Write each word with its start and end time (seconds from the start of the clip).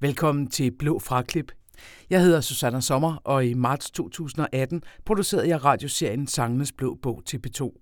Velkommen 0.00 0.46
til 0.46 0.70
Blå 0.70 0.98
Fraklip. 0.98 1.52
Jeg 2.10 2.22
hedder 2.22 2.40
Susanne 2.40 2.82
Sommer, 2.82 3.16
og 3.24 3.46
i 3.46 3.54
marts 3.54 3.90
2018 3.90 4.82
producerede 5.04 5.48
jeg 5.48 5.64
radioserien 5.64 6.26
Sangenes 6.26 6.72
Blå 6.72 6.94
Bog 7.02 7.22
til 7.26 7.40
P2. 7.46 7.80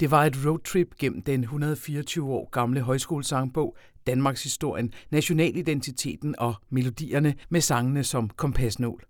Det 0.00 0.10
var 0.10 0.24
et 0.24 0.46
roadtrip 0.46 0.94
gennem 0.98 1.22
den 1.22 1.40
124 1.40 2.32
år 2.32 2.50
gamle 2.50 2.80
højskolesangbog, 2.80 3.76
Danmarks 4.06 4.42
historien, 4.42 4.92
nationalidentiteten 5.10 6.34
og 6.38 6.54
melodierne 6.70 7.34
med 7.48 7.60
sangene 7.60 8.04
som 8.04 8.28
kompasnål. 8.28 9.04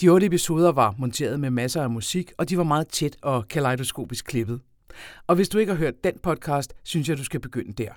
De 0.00 0.08
otte 0.08 0.26
episoder 0.26 0.72
var 0.72 0.94
monteret 0.98 1.40
med 1.40 1.50
masser 1.50 1.82
af 1.82 1.90
musik, 1.90 2.32
og 2.38 2.48
de 2.48 2.58
var 2.58 2.64
meget 2.64 2.88
tæt 2.88 3.16
og 3.22 3.48
kaleidoskopisk 3.48 4.24
klippet. 4.24 4.60
Og 5.26 5.36
hvis 5.36 5.48
du 5.48 5.58
ikke 5.58 5.72
har 5.72 5.78
hørt 5.78 6.04
den 6.04 6.18
podcast, 6.22 6.74
synes 6.82 7.08
jeg, 7.08 7.18
du 7.18 7.24
skal 7.24 7.40
begynde 7.40 7.72
der. 7.72 7.92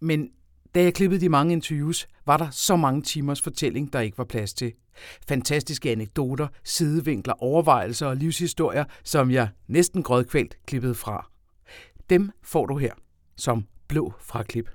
Men 0.00 0.30
da 0.74 0.82
jeg 0.82 0.94
klippede 0.94 1.20
de 1.20 1.28
mange 1.28 1.52
interviews, 1.52 2.08
var 2.26 2.36
der 2.36 2.50
så 2.50 2.76
mange 2.76 3.02
timers 3.02 3.40
fortælling, 3.40 3.92
der 3.92 4.00
ikke 4.00 4.18
var 4.18 4.24
plads 4.24 4.54
til. 4.54 4.72
Fantastiske 5.28 5.90
anekdoter, 5.90 6.46
sidevinkler, 6.64 7.42
overvejelser 7.42 8.06
og 8.06 8.16
livshistorier, 8.16 8.84
som 9.04 9.30
jeg 9.30 9.48
næsten 9.68 10.02
grødkvælt 10.02 10.56
klippede 10.66 10.94
fra. 10.94 11.30
Dem 12.10 12.30
får 12.42 12.66
du 12.66 12.76
her, 12.76 12.92
som 13.36 13.64
blå 13.88 14.12
fraklip. 14.20 14.70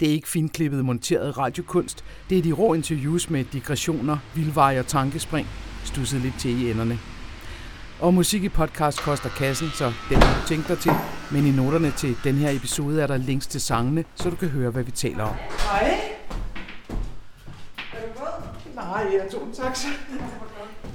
Det 0.00 0.08
er 0.08 0.12
ikke 0.12 0.28
finklippet 0.28 0.84
monteret 0.84 1.38
radiokunst, 1.38 2.04
det 2.30 2.38
er 2.38 2.42
de 2.42 2.52
rå 2.52 2.74
interviews 2.74 3.30
med 3.30 3.44
digressioner, 3.44 4.18
vildveje 4.34 4.80
og 4.80 4.86
tankespring, 4.86 5.46
stusset 5.84 6.20
lidt 6.20 6.34
til 6.38 6.62
i 6.62 6.70
enderne. 6.70 6.98
Og 8.00 8.14
musik 8.14 8.44
i 8.44 8.48
podcast 8.48 9.00
koster 9.00 9.28
kassen, 9.28 9.68
så 9.74 9.92
den 10.08 10.18
du 10.18 10.26
tænke 10.48 10.68
dig 10.68 10.78
til. 10.78 10.92
Men 11.32 11.46
i 11.46 11.50
noterne 11.50 11.90
til 11.90 12.16
den 12.24 12.34
her 12.34 12.50
episode 12.50 13.02
er 13.02 13.06
der 13.06 13.16
links 13.16 13.46
til 13.46 13.60
sangene, 13.60 14.04
så 14.14 14.30
du 14.30 14.36
kan 14.36 14.48
høre, 14.48 14.70
hvad 14.70 14.82
vi 14.82 14.90
taler 14.90 15.24
om. 15.24 15.34
Hej. 15.70 16.00
Er 17.92 17.96
du 18.14 18.20
våd? 18.20 18.74
Nej, 18.74 19.06
jeg 19.12 19.30
tog 19.32 19.46
en 19.46 19.52
taxa. 19.54 19.88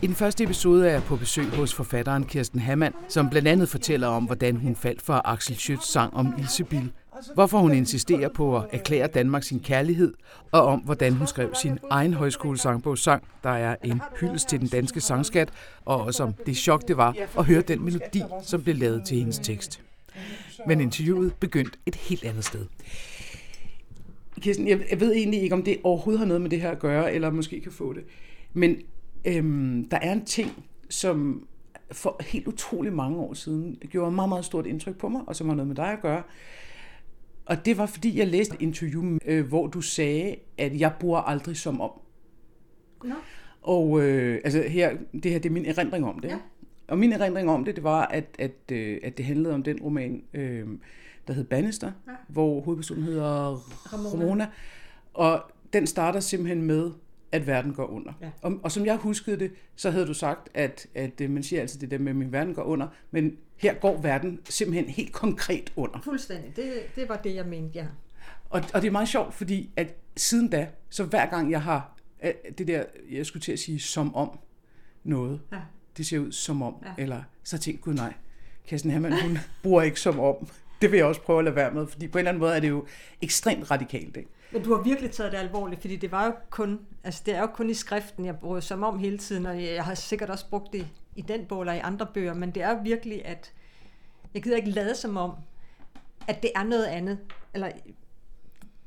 I 0.02 0.08
den 0.08 0.16
første 0.16 0.44
episode 0.44 0.88
er 0.88 0.92
jeg 0.92 1.04
på 1.04 1.16
besøg 1.16 1.46
hos 1.46 1.74
forfatteren 1.74 2.24
Kirsten 2.26 2.60
Hammann, 2.60 2.96
som 3.08 3.30
blandt 3.30 3.48
andet 3.48 3.70
fortæller 3.70 4.08
om, 4.08 4.24
hvordan 4.24 4.56
hun 4.56 4.76
faldt 4.76 5.02
for 5.02 5.22
Axel 5.26 5.56
Schøtz 5.56 5.86
sang 5.86 6.14
om 6.14 6.34
Ilsebil, 6.38 6.92
hvorfor 7.34 7.58
hun 7.58 7.74
insisterer 7.74 8.30
på 8.30 8.58
at 8.58 8.64
erklære 8.72 9.08
Danmark 9.08 9.44
sin 9.44 9.60
kærlighed, 9.60 10.14
og 10.52 10.62
om, 10.62 10.80
hvordan 10.80 11.14
hun 11.14 11.28
skrev 11.28 11.56
sin 11.62 11.80
egen 11.90 12.14
højskolesangbog 12.14 12.98
sang, 12.98 13.24
der 13.44 13.50
er 13.50 13.76
en 13.84 14.02
hyldest 14.20 14.50
til 14.50 14.60
den 14.60 14.68
danske 14.68 15.02
sangskat, 15.02 15.50
og 15.86 16.02
også 16.02 16.24
om 16.24 16.34
det 16.46 16.58
chok, 16.58 16.88
det 16.88 16.98
var 16.98 17.16
at 17.38 17.46
høre 17.46 17.62
den 17.62 17.86
melodi, 17.86 18.22
som 18.44 18.64
blev 18.64 18.76
lavet 18.76 19.06
til 19.06 19.18
hendes 19.18 19.40
tekst. 19.40 19.82
Men 20.68 20.82
interviewet 20.82 21.34
begyndte 21.40 21.78
et 21.86 21.96
helt 21.96 22.24
andet 22.24 22.46
sted. 22.46 22.66
Kirsten, 24.40 24.68
jeg, 24.68 25.00
ved 25.00 25.14
egentlig 25.14 25.42
ikke, 25.42 25.56
om 25.56 25.64
det 25.64 25.78
overhovedet 25.84 26.20
har 26.20 26.26
noget 26.26 26.42
med 26.42 26.50
det 26.50 26.62
her 26.62 26.72
at 26.72 26.80
gøre, 26.80 27.14
eller 27.14 27.30
måske 27.30 27.62
kan 27.62 27.72
få 27.72 27.94
det. 27.94 28.04
Men 28.54 28.78
øhm, 29.26 29.90
der 29.92 29.98
er 29.98 30.14
en 30.14 30.26
ting, 30.26 30.66
som 30.90 31.48
for 31.92 32.22
helt 32.26 32.48
utrolig 32.48 32.94
mange 32.94 33.18
år 33.18 33.34
siden 33.34 33.78
gjorde 33.90 34.12
meget, 34.12 34.30
meget 34.30 34.46
stort 34.46 34.66
indtryk 34.66 34.98
på 34.98 35.10
mig, 35.10 35.22
og 35.28 35.36
som 35.36 35.48
har 35.48 35.56
noget 35.56 35.68
med 35.68 35.76
dig 35.76 35.92
at 35.92 36.02
gøre. 36.02 36.24
Og 37.46 37.66
det 37.66 37.78
var, 37.78 37.86
fordi 37.86 38.20
jeg 38.20 38.28
læste 38.28 38.56
et 38.56 38.62
interview, 38.62 39.18
øh, 39.26 39.48
hvor 39.48 39.68
du 39.68 39.82
sagde, 39.82 40.36
at 40.58 40.80
jeg 40.80 40.94
bor 41.00 41.18
aldrig 41.18 41.58
som 41.58 41.82
om. 41.82 41.92
Nå. 43.04 43.16
Og 43.62 44.02
øh, 44.02 44.42
altså 44.44 44.62
her, 44.62 44.98
det 45.14 45.32
her 45.32 45.40
det 45.40 45.50
er 45.50 45.54
min 45.54 45.66
erindring 45.66 46.06
om 46.06 46.20
det. 46.20 46.30
Ja. 46.30 46.38
Og 46.88 46.98
min 46.98 47.12
erindring 47.12 47.50
om 47.50 47.66
det, 47.66 47.76
det 47.76 47.84
var, 47.84 48.06
at, 48.06 48.26
at, 48.40 48.72
øh, 48.72 49.00
at 49.04 49.18
det 49.18 49.26
handlede 49.26 49.54
om 49.54 49.64
den 49.64 49.82
roman, 49.82 50.24
øh, 50.34 50.68
der 51.28 51.34
hed 51.34 51.44
Bannister, 51.44 51.92
ja. 52.08 52.12
Hvor 52.28 52.62
hovedpersonen 52.62 53.04
hedder. 53.04 53.56
Ramona. 53.94 54.24
Ramona. 54.24 54.48
Og 55.14 55.44
den 55.74 55.88
starter 55.88 56.20
simpelthen 56.20 56.62
med, 56.62 56.92
at 57.36 57.48
verden 57.48 57.74
går 57.74 57.86
under. 57.86 58.14
Ja. 58.22 58.30
Og, 58.42 58.60
og 58.64 58.72
som 58.72 58.86
jeg 58.86 58.96
huskede 58.96 59.40
det, 59.40 59.52
så 59.76 59.92
havde 59.92 60.06
du 60.08 60.14
sagt, 60.14 60.50
at, 60.54 60.88
at 60.96 61.22
øh, 61.22 61.30
man 61.30 61.44
siger 61.44 61.62
altid 61.62 61.80
det 61.80 61.92
der 61.92 61.98
med, 62.00 62.10
at 62.10 62.16
min 62.16 62.32
verden 62.32 62.54
går 62.54 62.64
under, 62.64 62.88
men 63.12 63.38
her 63.58 63.74
går 63.74 64.02
verden 64.02 64.40
simpelthen 64.50 64.90
helt 64.90 65.12
konkret 65.14 65.74
under. 65.76 66.02
Fuldstændig. 66.04 66.56
Det, 66.56 66.74
det 66.96 67.10
var 67.10 67.18
det, 67.18 67.36
jeg 67.36 67.46
mente, 67.46 67.72
ja. 67.76 67.86
Og, 68.50 68.62
og 68.74 68.82
det 68.82 68.88
er 68.88 68.92
meget 68.92 69.08
sjovt, 69.10 69.34
fordi 69.34 69.70
at 69.76 69.96
siden 70.18 70.48
da, 70.50 70.68
så 70.90 71.04
hver 71.04 71.26
gang 71.30 71.52
jeg 71.52 71.62
har 71.62 71.98
øh, 72.24 72.34
det 72.58 72.68
der, 72.68 72.84
jeg 73.12 73.26
skulle 73.26 73.42
til 73.44 73.52
at 73.52 73.60
sige, 73.60 73.80
som 73.80 74.16
om 74.16 74.40
noget, 75.04 75.42
Ja. 75.52 75.58
det 75.98 76.06
ser 76.06 76.20
ud 76.20 76.32
som 76.32 76.62
om, 76.62 76.76
ja. 76.86 77.04
Eller 77.04 77.24
så 77.44 77.58
tænkte 77.58 77.84
gud 77.84 77.94
nej, 77.94 78.14
Kirsten 78.68 78.92
Hammann, 78.92 79.22
hun 79.22 79.38
bruger 79.64 79.82
ikke 79.82 80.00
som 80.00 80.20
om. 80.20 80.48
Det 80.82 80.92
vil 80.92 80.98
jeg 80.98 81.06
også 81.06 81.22
prøve 81.22 81.40
at 81.40 81.46
lade 81.46 81.56
være 81.56 81.72
med, 81.72 81.88
fordi 81.88 82.08
på 82.08 82.18
en 82.18 82.20
eller 82.20 82.30
anden 82.32 82.40
måde 82.40 82.56
er 82.56 82.60
det 82.60 82.70
jo 82.70 82.86
ekstremt 83.22 83.72
radikalt. 83.72 84.18
Ikke? 84.18 84.30
Men 84.56 84.64
du 84.64 84.76
har 84.76 84.84
virkelig 84.84 85.12
taget 85.12 85.32
det 85.32 85.38
alvorligt, 85.38 85.82
fordi 85.82 85.96
det 85.96 86.12
var 86.12 86.26
jo 86.26 86.34
kun, 86.50 86.80
altså 87.04 87.24
det 87.26 87.36
er 87.36 87.42
jo 87.42 87.48
kun 87.48 87.70
i 87.70 87.74
skriften, 87.74 88.26
jeg 88.26 88.40
bruger 88.40 88.60
som 88.60 88.84
om 88.84 89.00
hele 89.00 89.18
tiden, 89.18 89.46
og 89.46 89.64
jeg 89.64 89.84
har 89.84 89.96
sikkert 89.96 90.30
også 90.30 90.50
brugt 90.50 90.74
det 90.74 90.88
i 91.16 91.22
den 91.22 91.46
bog 91.46 91.62
eller 91.62 91.74
i 91.74 91.80
andre 91.80 92.08
bøger, 92.14 92.34
men 92.34 92.52
det 92.52 92.64
er 92.64 92.70
jo 92.70 92.80
virkelig, 92.84 93.26
at 93.26 93.54
jeg 94.34 94.44
gider 94.44 94.58
ikke 94.58 94.70
lade 94.70 94.96
som 94.96 95.18
om, 95.18 95.32
at 96.28 96.42
det 96.42 96.52
er 96.56 96.64
noget 96.64 96.86
andet, 96.86 97.20
eller 97.54 97.72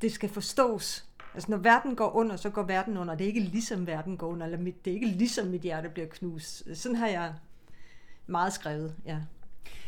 det 0.02 0.12
skal 0.12 0.28
forstås. 0.28 1.04
Altså 1.34 1.50
når 1.50 1.58
verden 1.58 1.96
går 1.96 2.16
under, 2.16 2.36
så 2.36 2.50
går 2.50 2.62
verden 2.62 2.96
under. 2.96 3.14
Det 3.14 3.24
er 3.24 3.28
ikke 3.28 3.40
ligesom 3.40 3.86
verden 3.86 4.16
går 4.16 4.26
under, 4.26 4.46
eller 4.46 4.58
mit, 4.58 4.84
det 4.84 4.90
er 4.90 4.94
ikke 4.94 5.06
ligesom 5.06 5.46
mit 5.46 5.60
hjerte 5.60 5.88
bliver 5.88 6.08
knust. 6.08 6.78
Sådan 6.78 6.96
har 6.96 7.08
jeg 7.08 7.34
meget 8.26 8.52
skrevet, 8.52 8.94
ja. 9.06 9.18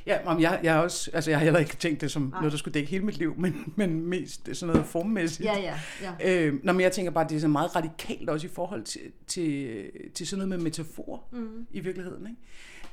Ja, 0.07 0.33
men 0.33 0.43
jeg, 0.43 0.61
jeg, 0.63 0.77
også, 0.77 1.11
altså 1.15 1.31
jeg 1.31 1.39
har 1.39 1.45
heller 1.45 1.61
ikke 1.61 1.77
tænkt 1.77 2.01
det 2.01 2.11
som 2.11 2.23
Nej. 2.23 2.41
noget, 2.41 2.53
der 2.53 2.59
skulle 2.59 2.75
dække 2.75 2.91
hele 2.91 3.05
mit 3.05 3.19
liv, 3.19 3.35
men, 3.39 3.73
men 3.77 4.07
mest 4.07 4.49
sådan 4.53 4.73
noget 4.75 4.89
formmæssigt. 4.89 5.49
Ja, 5.49 5.59
ja, 5.59 5.75
ja. 6.21 6.47
Øh, 6.47 6.55
nå, 6.65 6.73
men 6.73 6.81
jeg 6.81 6.93
tænker 6.93 7.11
bare, 7.11 7.25
at 7.25 7.31
det 7.31 7.37
er 7.37 7.41
så 7.41 7.49
meget 7.49 7.77
radikalt 7.77 8.31
også 8.31 8.47
i 8.47 8.51
forhold 8.51 8.83
til, 8.83 9.01
til, 9.27 9.83
til 10.15 10.27
sådan 10.27 10.49
noget 10.49 10.49
med 10.49 10.65
metafor 10.65 11.25
mm. 11.33 11.67
i 11.73 11.81
virkeligheden. 11.81 12.27
Ikke? 12.27 12.41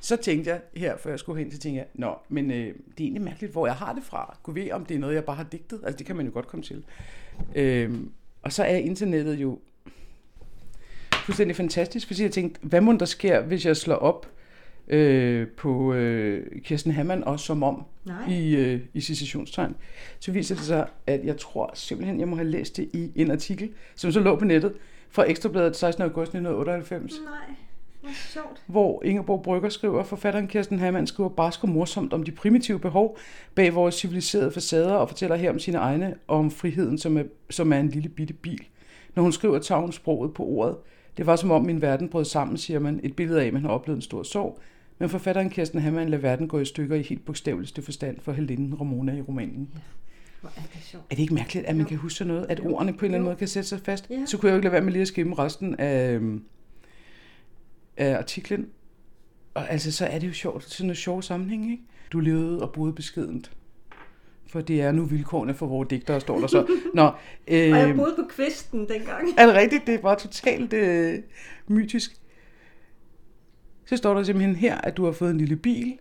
Så 0.00 0.16
tænkte 0.16 0.50
jeg 0.50 0.60
her, 0.76 0.96
før 0.96 1.10
jeg 1.10 1.18
skulle 1.18 1.42
hen, 1.42 1.52
så 1.52 1.58
tænkte 1.58 1.78
jeg, 1.78 1.86
nå, 1.94 2.18
men 2.28 2.50
øh, 2.50 2.56
det 2.56 2.72
er 2.72 2.74
egentlig 2.98 3.22
mærkeligt, 3.22 3.52
hvor 3.52 3.66
jeg 3.66 3.76
har 3.76 3.92
det 3.92 4.04
fra. 4.04 4.38
Kunne 4.42 4.54
ved, 4.54 4.70
om 4.70 4.84
det 4.84 4.94
er 4.94 4.98
noget, 4.98 5.14
jeg 5.14 5.24
bare 5.24 5.36
har 5.36 5.44
digtet? 5.44 5.80
Altså, 5.84 5.98
det 5.98 6.06
kan 6.06 6.16
man 6.16 6.26
jo 6.26 6.32
godt 6.32 6.46
komme 6.46 6.62
til. 6.64 6.84
Øh, 7.54 7.94
og 8.42 8.52
så 8.52 8.62
er 8.64 8.76
internettet 8.76 9.34
jo 9.34 9.58
fuldstændig 11.12 11.56
fantastisk, 11.56 12.06
fordi 12.06 12.22
jeg 12.22 12.32
tænkte, 12.32 12.60
hvad 12.62 12.80
må 12.80 12.92
der 12.92 13.06
sker, 13.06 13.40
hvis 13.40 13.66
jeg 13.66 13.76
slår 13.76 13.96
op 13.96 14.26
øh, 14.90 15.48
på 15.48 15.94
øh, 15.94 16.46
Kirsten 16.62 16.92
Hammann 16.92 17.24
også 17.24 17.46
som 17.46 17.62
om 17.62 17.84
Nej. 18.04 18.28
i, 18.28 18.56
øh, 18.56 18.80
i 18.94 19.00
citationstegn, 19.00 19.74
så 20.20 20.32
viser 20.32 20.54
det 20.54 20.64
sig, 20.64 20.86
at 21.06 21.24
jeg 21.24 21.36
tror 21.36 21.70
simpelthen, 21.74 22.20
jeg 22.20 22.28
må 22.28 22.36
have 22.36 22.48
læst 22.48 22.76
det 22.76 22.88
i 22.92 23.12
en 23.14 23.30
artikel, 23.30 23.70
som 23.94 24.12
så 24.12 24.20
lå 24.20 24.36
på 24.36 24.44
nettet 24.44 24.72
fra 25.10 25.30
Ekstrabladet 25.30 25.76
16. 25.76 26.02
august 26.02 26.28
1998, 26.28 27.20
Nej, 27.24 27.32
hvor 28.00 28.10
sjovt. 28.14 28.62
hvor 28.66 29.02
Ingeborg 29.04 29.42
Brygger 29.42 29.68
skriver, 29.68 30.02
forfatteren 30.04 30.48
Kirsten 30.48 30.78
Hammann 30.78 31.06
skriver 31.06 31.28
barsk 31.28 31.62
og 31.62 31.68
morsomt 31.68 32.12
om 32.12 32.22
de 32.22 32.32
primitive 32.32 32.78
behov 32.78 33.18
bag 33.54 33.74
vores 33.74 33.94
civiliserede 33.94 34.52
facader 34.52 34.94
og 34.94 35.08
fortæller 35.08 35.36
her 35.36 35.50
om 35.50 35.58
sine 35.58 35.78
egne 35.78 36.14
og 36.26 36.38
om 36.38 36.50
friheden, 36.50 36.98
som 36.98 37.16
er, 37.16 37.22
som 37.50 37.72
er 37.72 37.80
en 37.80 37.88
lille 37.88 38.08
bitte 38.08 38.34
bil. 38.34 38.62
Når 39.14 39.22
hun 39.22 39.32
skriver, 39.32 39.58
tager 39.58 39.80
hun 39.80 39.92
sproget 39.92 40.34
på 40.34 40.44
ordet. 40.44 40.76
Det 41.16 41.26
var 41.26 41.36
som 41.36 41.50
om 41.50 41.64
min 41.64 41.82
verden 41.82 42.08
brød 42.08 42.24
sammen, 42.24 42.56
siger 42.56 42.78
man. 42.78 43.00
Et 43.02 43.16
billede 43.16 43.42
af, 43.42 43.46
at 43.46 43.52
man 43.52 43.62
har 43.62 43.68
oplevet 43.70 43.96
en 43.96 44.02
stor 44.02 44.22
sorg. 44.22 44.60
Men 44.98 45.08
forfatteren 45.08 45.50
Kirsten 45.50 45.80
Hammann 45.80 46.10
lader 46.10 46.22
verden 46.22 46.48
gå 46.48 46.58
i 46.58 46.64
stykker 46.64 46.96
i 46.96 47.02
helt 47.02 47.24
bogstaveligste 47.24 47.82
forstand 47.82 48.16
for 48.20 48.32
heldinden 48.32 48.80
Ramona 48.80 49.16
i 49.16 49.20
romanen. 49.22 49.68
Hvor 50.40 50.50
er 50.56 50.60
det 50.74 50.82
sjovt. 50.82 51.04
Er 51.10 51.14
det 51.14 51.22
ikke 51.22 51.34
mærkeligt, 51.34 51.66
at 51.66 51.76
man 51.76 51.86
kan 51.86 51.96
huske 51.96 52.16
sådan 52.18 52.34
noget? 52.34 52.46
At 52.48 52.60
ordene 52.60 52.92
på 52.92 52.98
en 52.98 53.04
eller 53.04 53.14
anden 53.18 53.20
Jo. 53.20 53.24
måde 53.24 53.36
kan 53.36 53.48
sætte 53.48 53.68
sig 53.68 53.80
fast? 53.84 54.10
Ja. 54.10 54.22
Så 54.26 54.38
kunne 54.38 54.48
jeg 54.48 54.52
jo 54.52 54.56
ikke 54.56 54.64
lade 54.64 54.72
være 54.72 54.82
med 54.82 54.92
lige 54.92 55.02
at 55.02 55.08
skimme 55.08 55.34
resten 55.38 55.74
af, 55.74 56.12
øhm, 56.12 56.42
af 57.96 58.16
artiklen. 58.18 58.66
Og 59.54 59.70
altså, 59.70 59.92
så 59.92 60.06
er 60.06 60.18
det 60.18 60.28
jo 60.28 60.32
sjovt. 60.32 60.64
Sådan 60.64 60.90
en 60.90 60.96
sjov 60.96 61.22
sammenhæng, 61.22 61.70
ikke? 61.70 61.82
Du 62.12 62.20
levede 62.20 62.62
og 62.62 62.72
boede 62.72 62.92
beskedent. 62.92 63.50
For 64.50 64.60
det 64.60 64.80
er 64.82 64.92
nu 64.92 65.04
vilkårene 65.04 65.54
for 65.54 65.66
vores 65.66 65.88
digtere, 65.88 66.20
står 66.20 66.40
der 66.40 66.46
så. 66.46 66.66
Nå, 66.94 67.02
Og 67.06 67.14
jeg 67.48 67.88
øh, 67.90 67.96
boede 67.96 68.14
på 68.16 68.22
kvisten 68.28 68.80
dengang. 68.88 69.28
er 69.38 69.46
det 69.46 69.54
rigtigt? 69.54 69.86
Det 69.86 70.00
bare 70.00 70.16
totalt 70.18 70.72
øh, 70.72 71.18
mytisk. 71.66 72.16
Så 73.88 73.96
står 73.96 74.14
der 74.14 74.22
simpelthen 74.22 74.56
her, 74.56 74.78
at 74.80 74.96
du 74.96 75.04
har 75.04 75.12
fået 75.12 75.30
en 75.30 75.38
lille 75.38 75.56
bil, 75.56 75.98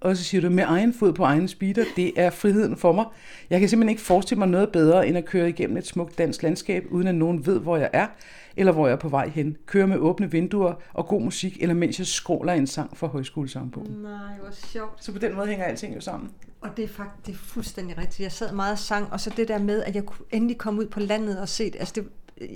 og 0.00 0.16
så 0.16 0.24
siger 0.24 0.40
du, 0.40 0.50
med 0.50 0.64
egen 0.66 0.94
fod 0.94 1.12
på 1.12 1.24
egen 1.24 1.48
speeder, 1.48 1.84
det 1.96 2.12
er 2.16 2.30
friheden 2.30 2.76
for 2.76 2.92
mig. 2.92 3.04
Jeg 3.50 3.60
kan 3.60 3.68
simpelthen 3.68 3.88
ikke 3.88 4.02
forestille 4.02 4.38
mig 4.38 4.48
noget 4.48 4.72
bedre, 4.72 5.08
end 5.08 5.18
at 5.18 5.24
køre 5.24 5.48
igennem 5.48 5.76
et 5.76 5.86
smukt 5.86 6.18
dansk 6.18 6.42
landskab, 6.42 6.86
uden 6.90 7.06
at 7.06 7.14
nogen 7.14 7.46
ved, 7.46 7.60
hvor 7.60 7.76
jeg 7.76 7.90
er, 7.92 8.06
eller 8.56 8.72
hvor 8.72 8.86
jeg 8.86 8.92
er 8.92 8.98
på 8.98 9.08
vej 9.08 9.28
hen. 9.28 9.56
Køre 9.66 9.86
med 9.86 9.96
åbne 9.96 10.30
vinduer 10.30 10.74
og 10.92 11.06
god 11.06 11.22
musik, 11.22 11.62
eller 11.62 11.74
mens 11.74 11.98
jeg 11.98 12.06
skråler 12.06 12.52
en 12.52 12.66
sang 12.66 12.96
fra 12.96 13.06
højskolesangbogen. 13.06 13.92
Nej, 13.92 14.12
hvor 14.40 14.50
sjovt. 14.52 15.04
Så 15.04 15.12
på 15.12 15.18
den 15.18 15.34
måde 15.34 15.46
hænger 15.46 15.64
alting 15.64 15.94
jo 15.94 16.00
sammen. 16.00 16.30
Og 16.60 16.76
det 16.76 16.84
er 16.84 16.88
faktisk 16.88 17.26
det 17.26 17.32
er 17.32 17.38
fuldstændig 17.38 17.98
rigtigt. 17.98 18.20
Jeg 18.20 18.32
sad 18.32 18.52
meget 18.52 18.72
og 18.72 18.78
sang, 18.78 19.12
og 19.12 19.20
så 19.20 19.30
det 19.36 19.48
der 19.48 19.58
med, 19.58 19.82
at 19.82 19.94
jeg 19.94 20.06
kunne 20.06 20.26
endelig 20.30 20.58
komme 20.58 20.80
ud 20.80 20.86
på 20.86 21.00
landet 21.00 21.40
og 21.40 21.48
se 21.48 21.64
det. 21.64 21.76
Altså 21.78 21.94
det, 21.94 22.08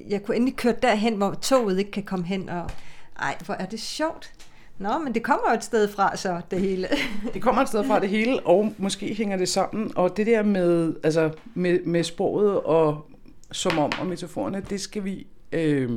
jeg 0.09 0.23
kunne 0.23 0.37
endelig 0.37 0.57
køre 0.57 0.75
derhen, 0.83 1.15
hvor 1.15 1.35
toget 1.43 1.79
ikke 1.79 1.91
kan 1.91 2.03
komme 2.03 2.25
hen. 2.25 2.49
Og, 2.49 2.71
ej, 3.19 3.37
hvor 3.47 3.55
er 3.55 3.67
det 3.67 3.81
sjovt. 3.81 4.33
Nå, 4.79 4.99
men 4.99 5.15
det 5.15 5.23
kommer 5.23 5.45
jo 5.51 5.55
et 5.57 5.65
sted 5.65 5.89
fra, 5.89 6.17
så 6.17 6.41
det 6.51 6.61
hele. 6.61 6.89
Det 7.35 7.43
kommer 7.43 7.63
et 7.63 7.69
sted 7.69 7.85
fra 7.85 8.01
det 8.01 8.09
hele, 8.09 8.47
og 8.47 8.75
måske 8.79 9.15
hænger 9.15 9.37
det 9.37 9.49
sammen. 9.49 9.93
Og 9.97 10.17
det 10.17 10.27
der 10.27 10.43
med, 10.43 10.95
altså, 11.03 11.31
med, 11.55 11.81
med 11.85 12.05
sproget 12.05 12.61
og 12.61 13.11
som 13.53 13.79
om, 13.79 13.93
og 14.01 14.07
metaforerne, 14.07 14.63
det 14.71 14.81
skal 14.81 15.05
vi 15.05 15.27
øh, 15.53 15.91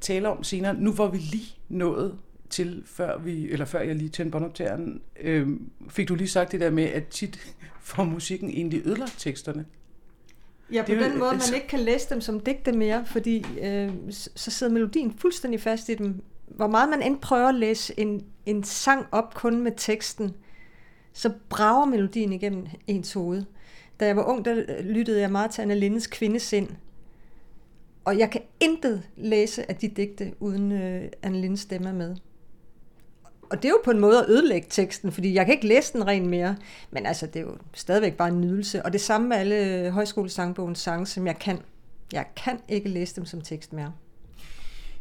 tale 0.00 0.28
om 0.28 0.42
senere. 0.42 0.74
Nu 0.74 0.92
var 0.92 1.08
vi 1.08 1.18
lige 1.18 1.54
nået 1.68 2.18
til, 2.50 2.82
før, 2.86 3.18
vi, 3.18 3.50
eller 3.50 3.64
før 3.64 3.80
jeg 3.80 3.94
lige 3.96 4.08
tændte 4.08 4.30
båndoptageren, 4.32 5.00
øh, 5.20 5.48
fik 5.88 6.08
du 6.08 6.14
lige 6.14 6.28
sagt 6.28 6.52
det 6.52 6.60
der 6.60 6.70
med, 6.70 6.84
at 6.84 7.06
tit 7.06 7.54
får 7.80 8.04
musikken 8.04 8.50
egentlig 8.50 8.86
ødelagt 8.86 9.14
teksterne. 9.18 9.64
Ja, 10.72 10.82
på 10.82 10.90
Det 10.90 11.00
den 11.00 11.18
måde, 11.18 11.30
altså- 11.30 11.52
man 11.52 11.56
ikke 11.56 11.68
kan 11.68 11.80
læse 11.80 12.10
dem 12.10 12.20
som 12.20 12.40
digte 12.40 12.72
mere, 12.72 13.04
fordi 13.06 13.46
øh, 13.62 13.90
så 14.10 14.50
sidder 14.50 14.72
melodien 14.72 15.14
fuldstændig 15.18 15.60
fast 15.60 15.88
i 15.88 15.94
dem. 15.94 16.22
Hvor 16.56 16.66
meget 16.66 16.88
man 16.88 17.02
end 17.02 17.20
prøver 17.20 17.48
at 17.48 17.54
læse 17.54 18.00
en, 18.00 18.24
en 18.46 18.64
sang 18.64 19.06
op 19.12 19.34
kun 19.34 19.60
med 19.60 19.72
teksten, 19.76 20.34
så 21.12 21.32
brager 21.48 21.84
melodien 21.84 22.32
igennem 22.32 22.66
ens 22.86 23.12
hoved. 23.12 23.44
Da 24.00 24.06
jeg 24.06 24.16
var 24.16 24.24
ung, 24.24 24.44
der 24.44 24.64
øh, 24.68 24.84
lyttede 24.84 25.20
jeg 25.20 25.32
meget 25.32 25.50
til 25.50 25.62
Anna 25.62 25.74
Lindes 25.74 26.06
Kvindesind. 26.06 26.68
Og 28.04 28.18
jeg 28.18 28.30
kan 28.30 28.40
intet 28.60 29.02
læse 29.16 29.70
af 29.70 29.76
de 29.76 29.88
digte, 29.88 30.34
uden 30.40 30.72
øh, 30.72 31.02
Anna 31.22 31.38
Lindes 31.38 31.60
stemme 31.60 31.92
med. 31.92 32.16
Og 33.50 33.56
det 33.56 33.64
er 33.64 33.68
jo 33.68 33.80
på 33.84 33.90
en 33.90 33.98
måde 33.98 34.18
at 34.18 34.30
ødelægge 34.30 34.66
teksten, 34.70 35.12
fordi 35.12 35.34
jeg 35.34 35.46
kan 35.46 35.54
ikke 35.54 35.66
læse 35.66 35.92
den 35.92 36.06
ren 36.06 36.26
mere. 36.28 36.56
Men 36.90 37.06
altså, 37.06 37.26
det 37.26 37.36
er 37.36 37.40
jo 37.40 37.56
stadigvæk 37.74 38.16
bare 38.16 38.28
en 38.28 38.40
nydelse. 38.40 38.84
Og 38.84 38.92
det 38.92 39.00
samme 39.00 39.28
med 39.28 39.36
alle 39.36 39.86
øh, 39.86 39.92
højskolesangbogens 39.92 40.78
sange, 40.78 41.06
som 41.06 41.26
jeg 41.26 41.38
kan. 41.38 41.58
Jeg 42.12 42.26
kan 42.36 42.60
ikke 42.68 42.88
læse 42.88 43.16
dem 43.16 43.24
som 43.24 43.40
tekst 43.40 43.72
mere. 43.72 43.92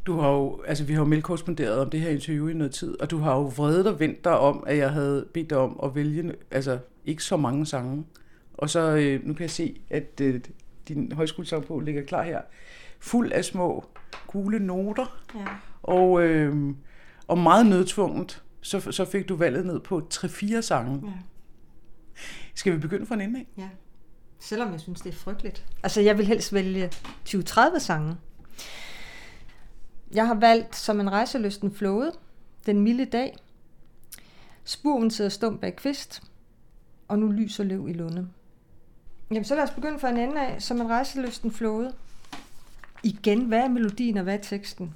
Du 0.06 0.20
har 0.20 0.30
jo, 0.30 0.62
altså 0.68 0.84
vi 0.84 0.94
har 0.94 1.00
jo 1.02 1.06
mailkorresponderet 1.08 1.80
om 1.80 1.90
det 1.90 2.02
her 2.02 2.10
interview 2.10 2.48
i 2.48 2.54
noget 2.54 2.74
tid, 2.74 3.02
og 3.02 3.12
du 3.12 3.18
har 3.18 3.36
jo 3.36 3.42
vredet 3.42 3.88
og 3.88 4.00
vendt 4.00 4.24
dig 4.24 4.40
om, 4.40 4.64
at 4.68 4.78
jeg 4.78 4.92
havde 4.92 5.26
bedt 5.34 5.50
dig 5.50 5.58
om 5.58 5.80
at 5.84 5.96
vælge, 5.96 6.34
altså 6.52 6.80
ikke 7.06 7.24
så 7.24 7.38
mange 7.38 7.66
sange. 7.66 8.06
Og 8.54 8.70
så, 8.70 8.80
øh, 8.96 9.26
nu 9.28 9.34
kan 9.34 9.42
jeg 9.42 9.50
se, 9.52 9.82
at 9.90 10.22
øh, 10.22 10.42
din 10.88 11.12
højskolesangbog 11.12 11.80
ligger 11.82 12.04
klar 12.04 12.24
her, 12.24 12.42
fuld 13.00 13.32
af 13.32 13.46
små 13.46 13.86
gule 14.28 14.60
noter, 14.60 15.22
Ja. 15.36 15.46
og, 15.84 16.22
øh, 16.24 16.74
og 17.28 17.38
meget 17.38 17.66
nødtvunget, 17.66 18.44
så, 18.62 18.92
så 18.92 19.06
fik 19.06 19.30
du 19.30 19.36
valget 19.36 19.66
ned 19.66 19.80
på 19.80 20.08
3-4 20.14 20.62
sange. 20.62 21.02
Ja. 21.06 21.12
Skal 22.56 22.74
vi 22.74 22.78
begynde 22.78 23.06
fra 23.06 23.16
en 23.16 23.22
ende 23.22 23.40
af? 23.40 23.48
ja. 23.58 23.70
Selvom 24.42 24.72
jeg 24.72 24.80
synes, 24.80 25.02
det 25.02 25.10
er 25.14 25.18
frygteligt. 25.18 25.66
Altså, 25.84 26.02
jeg 26.02 26.18
vil 26.18 26.26
helst 26.26 26.54
vælge 26.54 26.90
20-30 27.30 27.80
sange. 27.80 28.16
Jeg 30.12 30.28
har 30.28 30.34
valgt 30.34 30.76
som 30.76 31.00
en 31.00 31.12
rejseløsten 31.12 31.72
flåde, 31.72 32.12
Den 32.66 32.80
milde 32.80 33.06
dag, 33.06 33.38
Spurven 34.70 35.12
sidder 35.12 35.30
stum 35.30 35.58
bag 35.58 35.76
kvist, 35.76 36.24
og 37.08 37.20
nu 37.20 37.28
lyser 37.28 37.64
løv 37.64 37.90
i 37.90 37.94
lunde. 37.94 38.30
Jamen, 39.32 39.44
så 39.44 39.56
lad 39.56 39.64
os 39.64 39.72
begynde 39.72 40.00
fra 40.00 40.10
en 40.10 40.18
ende 40.18 40.42
af, 40.42 40.62
som 40.62 40.82
en 40.82 40.90
rejseløsten 40.90 41.52
flåde. 41.52 41.94
Igen, 43.04 43.46
hvad 43.46 43.60
er 43.60 43.68
melodien 43.68 44.18
og 44.18 44.24
hvad 44.24 44.34
er 44.34 44.42
teksten? 44.42 44.96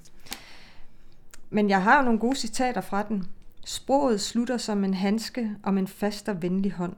Men 1.49 1.69
jeg 1.69 1.83
har 1.83 1.97
jo 1.97 2.03
nogle 2.03 2.19
gode 2.19 2.35
citater 2.35 2.81
fra 2.81 3.03
den. 3.03 3.27
Sproget 3.65 4.21
slutter 4.21 4.57
som 4.57 4.83
en 4.83 4.93
handske 4.93 5.55
om 5.63 5.77
en 5.77 5.87
fast 5.87 6.29
og 6.29 6.41
venlig 6.41 6.71
hånd. 6.71 6.95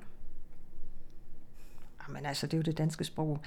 Men 2.09 2.25
altså, 2.25 2.47
det 2.47 2.53
er 2.53 2.57
jo 2.57 2.63
det 2.63 2.77
danske 2.77 3.03
sprog. 3.03 3.39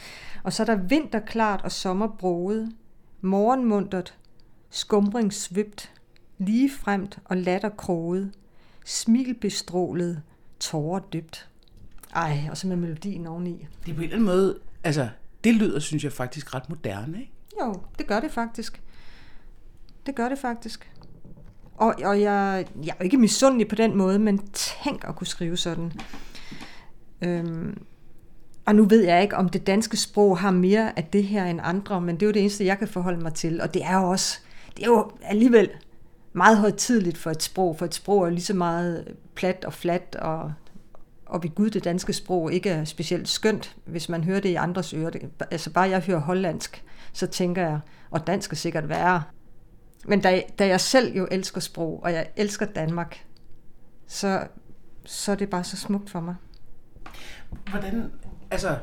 Og 0.44 0.52
så 0.52 0.62
er 0.62 0.66
der 0.66 0.76
vinterklart 0.76 1.62
og 1.62 1.72
sommerbroget, 1.72 2.72
morgenmuntert, 3.20 4.18
skumring 4.70 5.32
svøbt, 5.32 5.92
ligefremt 6.38 7.18
og 7.24 7.36
latter 7.36 7.68
kroget, 7.68 8.32
smil 8.84 9.34
bestrålet, 9.34 10.22
tårer 10.60 11.00
dybt. 11.00 11.48
Ej, 12.14 12.48
og 12.50 12.56
så 12.56 12.66
med 12.66 12.76
melodien 12.76 13.26
oveni. 13.26 13.66
Det 13.84 13.90
er 13.90 13.94
på 13.94 14.00
en 14.00 14.04
eller 14.04 14.16
anden 14.16 14.26
måde, 14.26 14.58
altså 14.84 15.08
det 15.44 15.54
lyder, 15.54 15.78
synes 15.78 16.04
jeg 16.04 16.12
faktisk 16.12 16.54
ret 16.54 16.68
moderne, 16.68 17.20
ikke? 17.20 17.32
Jo, 17.62 17.74
det 17.98 18.06
gør 18.06 18.20
det 18.20 18.30
faktisk. 18.30 18.82
Det 20.06 20.14
gør 20.14 20.28
det 20.28 20.38
faktisk. 20.38 20.90
Og, 21.74 21.94
og 22.04 22.20
jeg, 22.20 22.66
jeg 22.82 22.90
er 22.90 22.96
jo 23.00 23.04
ikke 23.04 23.16
misundelig 23.16 23.68
på 23.68 23.74
den 23.74 23.96
måde, 23.96 24.18
men 24.18 24.48
tænk 24.48 25.04
at 25.08 25.16
kunne 25.16 25.26
skrive 25.26 25.56
sådan. 25.56 25.92
Øhm, 27.22 27.82
og 28.66 28.74
nu 28.74 28.84
ved 28.84 29.04
jeg 29.04 29.22
ikke, 29.22 29.36
om 29.36 29.48
det 29.48 29.66
danske 29.66 29.96
sprog 29.96 30.38
har 30.38 30.50
mere 30.50 30.98
af 30.98 31.04
det 31.04 31.24
her 31.24 31.44
end 31.44 31.60
andre, 31.62 32.00
men 32.00 32.14
det 32.14 32.22
er 32.22 32.26
jo 32.26 32.32
det 32.32 32.40
eneste, 32.40 32.64
jeg 32.64 32.78
kan 32.78 32.88
forholde 32.88 33.20
mig 33.20 33.34
til. 33.34 33.60
Og 33.60 33.74
det 33.74 33.84
er 33.84 34.00
jo 34.00 34.10
også, 34.10 34.38
det 34.76 34.82
er 34.82 34.88
jo 34.88 35.10
alligevel 35.22 35.70
meget 36.32 36.58
højtidligt 36.58 37.18
for 37.18 37.30
et 37.30 37.42
sprog, 37.42 37.76
for 37.76 37.84
et 37.84 37.94
sprog 37.94 38.26
er 38.26 38.30
lige 38.30 38.42
så 38.42 38.54
meget 38.54 39.04
øh, 39.06 39.14
plat 39.34 39.64
og 39.64 39.72
flat, 39.72 40.16
og, 40.20 40.52
og 41.26 41.42
ved 41.42 41.54
Gud, 41.54 41.70
det 41.70 41.84
danske 41.84 42.12
sprog 42.12 42.52
ikke 42.52 42.70
er 42.70 42.84
specielt 42.84 43.28
skønt, 43.28 43.76
hvis 43.84 44.08
man 44.08 44.24
hører 44.24 44.40
det 44.40 44.48
i 44.48 44.54
andres 44.54 44.94
ører. 44.94 45.10
Det, 45.10 45.30
altså 45.50 45.70
bare 45.72 45.88
jeg 45.88 46.00
hører 46.00 46.20
hollandsk, 46.20 46.84
så 47.12 47.26
tænker 47.26 47.62
jeg, 47.62 47.80
og 48.10 48.26
dansk 48.26 48.52
er 48.52 48.56
sikkert 48.56 48.88
værre. 48.88 49.22
Men 50.06 50.20
da, 50.20 50.42
da 50.58 50.66
jeg 50.66 50.80
selv 50.80 51.16
jo 51.16 51.28
elsker 51.30 51.60
sprog, 51.60 52.00
og 52.02 52.12
jeg 52.12 52.28
elsker 52.36 52.66
Danmark, 52.66 53.24
så, 54.06 54.46
så 55.04 55.32
er 55.32 55.36
det 55.36 55.50
bare 55.50 55.64
så 55.64 55.76
smukt 55.76 56.10
for 56.10 56.20
mig. 56.20 56.34
Hvordan, 57.70 58.12
altså, 58.50 58.76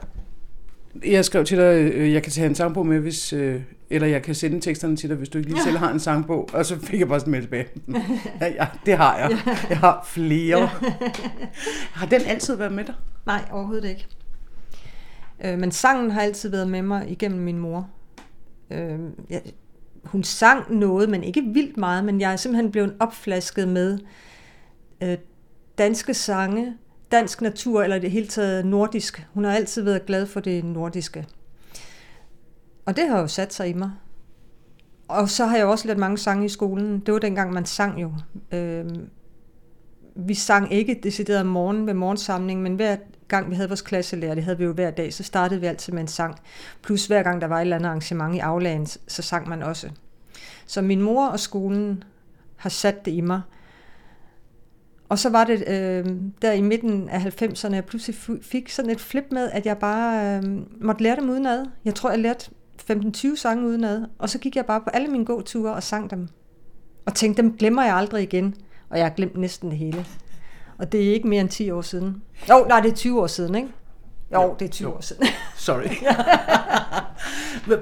jeg 1.05 1.25
skrev 1.25 1.45
til 1.45 1.57
dig, 1.57 1.63
øh, 1.63 2.01
øh, 2.01 2.13
jeg 2.13 2.23
kan 2.23 2.31
tage 2.31 2.47
en 2.47 2.55
sangbog 2.55 2.87
med, 2.87 2.99
hvis, 2.99 3.33
øh, 3.33 3.61
eller 3.89 4.07
jeg 4.07 4.23
kan 4.23 4.35
sende 4.35 4.59
teksterne 4.61 4.95
til 4.95 5.09
dig, 5.09 5.17
hvis 5.17 5.29
du 5.29 5.37
ikke 5.37 5.49
lige 5.49 5.63
selv 5.63 5.77
har 5.77 5.91
en 5.91 5.99
sangbog, 5.99 6.49
og 6.53 6.65
så 6.65 6.79
fik 6.79 6.99
jeg 6.99 7.07
bare 7.07 7.19
sådan 7.19 7.31
med 7.31 7.41
tilbage. 7.41 7.67
Ja, 8.41 8.47
ja, 8.47 8.67
det 8.85 8.97
har 8.97 9.17
jeg. 9.17 9.37
Jeg 9.69 9.77
har 9.77 10.07
flere. 10.07 10.69
Har 11.99 12.05
den 12.05 12.21
altid 12.21 12.55
været 12.55 12.73
med 12.73 12.85
dig? 12.85 12.95
Nej, 13.25 13.45
overhovedet 13.51 13.89
ikke. 13.89 14.07
Øh, 15.45 15.59
men 15.59 15.71
sangen 15.71 16.11
har 16.11 16.21
altid 16.21 16.49
været 16.49 16.67
med 16.67 16.81
mig 16.81 17.11
igennem 17.11 17.39
min 17.39 17.57
mor. 17.57 17.89
Øh, 18.71 18.99
jeg, 19.29 19.41
hun 20.03 20.23
sang 20.23 20.75
noget, 20.75 21.09
men 21.09 21.23
ikke 21.23 21.41
vildt 21.41 21.77
meget, 21.77 22.05
men 22.05 22.21
jeg 22.21 22.31
er 22.31 22.35
simpelthen 22.35 22.71
blevet 22.71 22.95
opflasket 22.99 23.67
med 23.67 23.99
øh, 25.03 25.17
danske 25.77 26.13
sange, 26.13 26.73
dansk 27.11 27.41
natur, 27.41 27.83
eller 27.83 27.99
det 27.99 28.11
hele 28.11 28.27
taget 28.27 28.65
nordisk. 28.65 29.27
Hun 29.33 29.43
har 29.43 29.51
altid 29.51 29.81
været 29.81 30.05
glad 30.05 30.25
for 30.25 30.39
det 30.39 30.63
nordiske. 30.63 31.25
Og 32.85 32.95
det 32.95 33.07
har 33.07 33.19
jo 33.19 33.27
sat 33.27 33.53
sig 33.53 33.69
i 33.69 33.73
mig. 33.73 33.91
Og 35.07 35.29
så 35.29 35.45
har 35.45 35.57
jeg 35.57 35.65
også 35.65 35.87
lært 35.87 35.97
mange 35.97 36.17
sange 36.17 36.45
i 36.45 36.49
skolen. 36.49 36.99
Det 36.99 37.13
var 37.13 37.19
dengang, 37.19 37.53
man 37.53 37.65
sang 37.65 38.01
jo. 38.01 38.13
Øh, 38.51 38.85
vi 40.15 40.33
sang 40.33 40.73
ikke 40.73 40.99
decideret 41.03 41.41
om 41.41 41.47
morgenen 41.47 41.87
ved 41.87 41.93
morgensamling, 41.93 42.61
men 42.61 42.75
hver 42.75 42.97
gang 43.27 43.49
vi 43.49 43.55
havde 43.55 43.69
vores 43.69 43.81
klasselærer, 43.81 44.35
det 44.35 44.43
havde 44.43 44.57
vi 44.57 44.63
jo 44.63 44.73
hver 44.73 44.91
dag, 44.91 45.13
så 45.13 45.23
startede 45.23 45.59
vi 45.59 45.65
altid 45.65 45.93
med 45.93 46.01
en 46.01 46.07
sang. 46.07 46.35
Plus 46.81 47.05
hver 47.05 47.23
gang 47.23 47.41
der 47.41 47.47
var 47.47 47.57
et 47.57 47.61
eller 47.61 47.75
andet 47.75 47.89
arrangement 47.89 48.35
i 48.35 48.39
aflagen, 48.39 48.85
så 48.85 49.21
sang 49.21 49.49
man 49.49 49.63
også. 49.63 49.89
Så 50.65 50.81
min 50.81 51.01
mor 51.01 51.27
og 51.27 51.39
skolen 51.39 52.03
har 52.55 52.69
sat 52.69 53.05
det 53.05 53.11
i 53.11 53.21
mig. 53.21 53.41
Og 55.09 55.19
så 55.19 55.29
var 55.29 55.43
det 55.43 55.63
øh, 55.67 56.15
der 56.41 56.51
i 56.51 56.61
midten 56.61 57.09
af 57.09 57.41
90'erne, 57.41 57.73
jeg 57.73 57.85
pludselig 57.85 58.15
fik 58.41 58.69
sådan 58.69 58.91
et 58.91 58.99
flip 59.01 59.25
med, 59.31 59.49
at 59.51 59.65
jeg 59.65 59.77
bare 59.77 60.37
øh, 60.37 60.43
måtte 60.81 61.03
lære 61.03 61.15
dem 61.15 61.29
udenad. 61.29 61.65
Jeg 61.85 61.95
tror, 61.95 62.09
jeg 62.09 62.19
lærte 62.19 62.51
15-20 62.91 63.35
sange 63.35 63.67
udenad, 63.67 64.05
og 64.19 64.29
så 64.29 64.39
gik 64.39 64.55
jeg 64.55 64.65
bare 64.65 64.81
på 64.81 64.89
alle 64.89 65.07
mine 65.07 65.25
gåture 65.25 65.73
og 65.73 65.83
sang 65.83 66.09
dem. 66.11 66.27
Og 67.05 67.13
tænkte, 67.13 67.41
dem 67.41 67.57
glemmer 67.57 67.83
jeg 67.83 67.95
aldrig 67.95 68.23
igen. 68.23 68.55
Og 68.89 68.97
jeg 68.97 69.05
har 69.05 69.13
glemt 69.13 69.37
næsten 69.37 69.69
det 69.69 69.77
hele. 69.77 70.05
Og 70.77 70.91
det 70.91 71.09
er 71.09 71.13
ikke 71.13 71.27
mere 71.27 71.41
end 71.41 71.49
10 71.49 71.71
år 71.71 71.81
siden. 71.81 72.21
Jo, 72.49 72.65
nej, 72.69 72.79
det 72.79 72.91
er 72.91 72.95
20 72.95 73.21
år 73.21 73.27
siden, 73.27 73.55
ikke? 73.55 73.67
Jo, 74.33 74.41
Jo, 74.41 74.55
det 74.59 74.65
er 74.65 74.69
20 74.69 74.89
jo. 74.89 74.95
år 74.95 75.01
siden. 75.01 75.25
Sorry. 75.57 75.87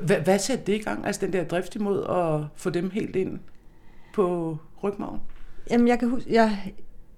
Hvad- 0.06 0.24
Hvad 0.24 0.40
satte 0.40 0.66
det 0.66 0.74
i 0.74 0.78
gang? 0.84 1.06
Altså 1.08 1.22
den 1.26 1.34
der 1.34 1.44
drift 1.44 1.76
imod 1.76 2.04
at 2.10 2.48
få 2.56 2.70
dem 2.70 2.90
helt 2.90 3.16
ind 3.16 3.40
på 4.14 4.58
rygmagen? 4.84 5.20
Jamen, 5.72 5.88
jeg 5.88 6.00
kan 6.00 6.10
huske, 6.10 6.34
jeg, 6.34 6.74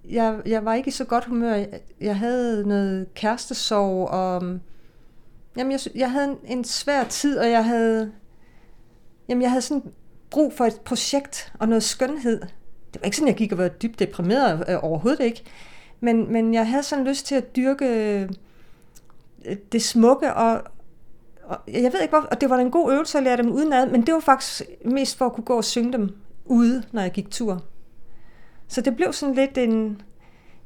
jeg, 0.10 0.42
jeg 0.46 0.66
var 0.66 0.74
ikke 0.74 0.88
i 0.88 0.92
så 0.92 1.06
godt 1.06 1.26
humør. 1.26 1.54
Jeg, 1.54 1.70
jeg 2.02 2.18
havde 2.18 2.68
noget 2.68 3.14
kærestesorg, 3.14 4.08
og 4.10 4.60
jamen, 5.58 5.72
jeg, 5.72 5.80
jeg 5.96 6.12
havde 6.12 6.26
en, 6.26 6.58
en 6.58 6.64
svær 6.64 7.04
tid, 7.04 7.38
og 7.38 7.50
jeg 7.50 7.66
havde, 7.66 8.12
jamen, 9.30 9.42
jeg 9.42 9.50
havde 9.50 9.62
sådan 9.62 9.84
brug 10.30 10.54
for 10.54 10.66
et 10.66 10.82
projekt 10.82 11.54
og 11.60 11.68
noget 11.68 11.84
skønhed. 11.84 12.42
Det 12.94 13.02
var 13.02 13.06
ikke 13.06 13.18
sådan, 13.18 13.28
jeg 13.28 13.36
gik 13.36 13.52
og 13.52 13.58
var 13.58 13.68
dybt 13.68 14.00
deprimeret, 14.00 14.66
øh, 14.70 14.78
overhovedet 14.82 15.24
ikke. 15.24 15.44
Men, 16.00 16.32
men 16.32 16.54
jeg 16.54 16.68
havde 16.68 16.84
sådan 16.84 17.06
lyst 17.06 17.26
til 17.26 17.36
at 17.36 17.56
dyrke 17.56 17.86
øh, 17.86 18.30
det 19.72 19.82
smukke, 19.82 20.34
og, 20.34 20.62
og 21.44 21.58
jeg 21.68 21.94
ved 21.94 22.02
ikke 22.02 22.18
hvor, 22.18 22.28
og 22.32 22.42
det 22.42 22.50
var 22.50 22.58
en 22.58 22.72
god 22.72 22.94
øvelse 22.94 23.18
at 23.18 23.24
lære 23.24 23.38
dem 23.38 23.52
udenad, 23.52 23.90
men 23.90 24.06
det 24.06 24.14
var 24.14 24.20
faktisk 24.20 24.62
mest 24.86 25.18
for 25.18 25.26
at 25.26 25.34
kunne 25.34 25.44
gå 25.44 25.58
og 25.58 25.64
synge 25.64 25.94
dem 25.94 26.16
ude, 26.46 26.84
når 26.92 27.02
jeg 27.02 27.12
gik 27.12 27.32
tur. 27.32 27.64
Så 28.68 28.82
det 28.82 28.96
blev 28.96 29.14
sådan 29.14 29.36
lidt 29.36 29.58
en, 29.58 30.02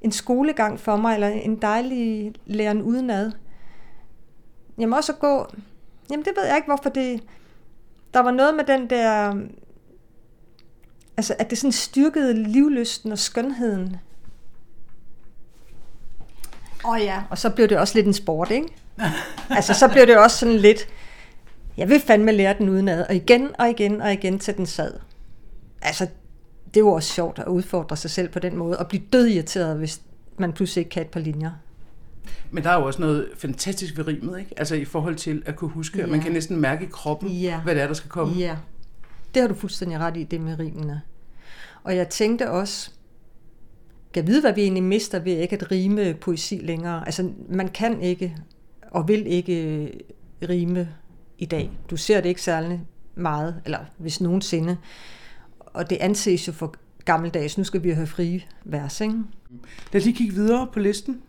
en 0.02 0.12
skolegang 0.12 0.80
for 0.80 0.96
mig, 0.96 1.14
eller 1.14 1.28
en 1.28 1.56
dejlig 1.56 2.34
læren 2.46 2.82
udenad. 2.82 3.32
Jamen 4.80 4.94
også 4.94 5.12
at 5.12 5.20
gå, 5.20 5.48
jamen 6.12 6.26
det 6.26 6.34
ved 6.38 6.46
jeg 6.46 6.56
ikke, 6.56 6.68
hvorfor 6.68 6.90
det, 6.90 7.24
der 8.14 8.20
var 8.20 8.32
noget 8.32 8.56
med 8.56 8.64
den 8.64 8.90
der, 8.90 9.36
altså 11.18 11.36
at 11.40 11.50
det 11.50 11.58
sådan 11.58 11.72
styrkede 11.72 12.44
livlysten 12.44 13.12
og 13.12 13.18
skønheden. 13.18 13.98
Åh 16.86 16.92
oh 16.92 17.02
ja. 17.02 17.24
Og 17.30 17.38
så 17.38 17.50
blev 17.50 17.68
det 17.68 17.78
også 17.78 17.96
lidt 17.96 18.08
en 18.08 18.14
sport, 18.14 18.52
ikke? 18.52 18.68
altså 19.50 19.74
så 19.74 19.88
blev 19.88 20.08
det 20.08 20.18
også 20.18 20.38
sådan 20.38 20.58
lidt, 20.58 20.88
Jeg 21.78 21.90
vil 21.90 22.00
fandme 22.00 22.32
lære 22.32 22.56
den 22.58 22.70
udenad, 22.70 23.06
og 23.10 23.16
igen 23.16 23.50
og 23.60 23.70
igen 23.70 24.02
og 24.02 24.14
igen 24.14 24.40
til 24.40 24.58
den 24.58 24.66
sad. 24.66 24.94
Altså, 25.82 26.08
det 26.66 26.78
er 26.78 26.80
jo 26.80 26.92
også 26.92 27.14
sjovt 27.14 27.40
at 27.40 27.48
udfordre 27.48 27.98
sig 27.98 28.12
selv 28.12 28.30
på 28.30 28.40
den 28.40 28.56
måde, 28.56 28.80
og 28.80 28.88
blive 28.88 29.04
død 29.14 29.28
irriteret, 29.28 29.78
hvis 29.78 30.02
man 30.38 30.54
pludselig 30.54 30.82
ikke 30.82 30.90
kan 30.90 31.02
et 31.02 31.08
par 31.10 31.20
linjer. 31.20 31.52
Men 32.52 32.64
der 32.64 32.70
er 32.70 32.80
jo 32.80 32.86
også 32.86 33.02
noget 33.02 33.28
fantastisk 33.38 33.98
ved 33.98 34.08
rimet, 34.08 34.40
ikke? 34.40 34.52
Altså 34.58 34.76
i 34.76 34.86
forhold 34.86 35.16
til 35.16 35.44
at 35.46 35.56
kunne 35.56 35.70
huske, 35.72 35.98
ja. 35.98 36.04
at 36.04 36.10
man 36.10 36.20
kan 36.22 36.32
næsten 36.32 36.58
mærke 36.62 36.86
i 36.86 36.88
kroppen, 36.92 37.30
Ja. 37.30 37.60
hvad 37.62 37.76
det 37.76 37.84
er, 37.84 37.88
der 37.88 37.94
skal 37.94 38.10
komme. 38.10 38.34
Ja, 38.34 38.58
det 39.34 39.42
har 39.42 39.48
du 39.48 39.54
fuldstændig 39.56 40.00
ret 40.00 40.18
i, 40.18 40.24
det 40.24 40.42
med 40.42 40.60
rimene. 40.60 41.02
Og 41.84 41.96
jeg 41.96 42.10
tænkte 42.10 42.52
også, 42.52 42.92
kan 44.14 44.28
vide, 44.28 44.42
hvad 44.42 44.54
vi 44.54 44.62
egentlig 44.62 44.84
mister 44.84 45.20
ved 45.20 45.38
ikke 45.38 45.56
at 45.56 45.72
rime 45.72 46.14
poesi 46.14 46.56
længere. 46.64 47.06
Altså, 47.06 47.32
man 47.50 47.68
kan 47.68 48.02
ikke 48.02 48.38
og 48.92 49.08
vil 49.08 49.28
ikke 49.28 49.92
rime 50.50 50.90
i 51.38 51.46
dag. 51.46 51.72
Du 51.90 51.98
ser 51.98 52.22
det 52.22 52.30
ikke 52.30 52.42
særlig 52.42 52.82
meget, 53.16 53.62
eller 53.66 53.80
hvis 53.98 54.22
nogensinde. 54.22 54.78
Og 55.60 55.90
det 55.90 55.98
anses 56.02 56.48
jo 56.48 56.54
for 56.54 56.76
gammeldags. 57.06 57.58
Nu 57.58 57.64
skal 57.64 57.84
vi 57.84 57.90
have 57.90 58.08
frie 58.08 58.42
vers, 58.66 59.02
ikke? 59.02 59.14
Lad 59.94 60.02
os 60.02 60.06
lige 60.06 60.16
kigge 60.18 60.34
videre 60.34 60.68
på 60.74 60.80
listen. 60.80 61.22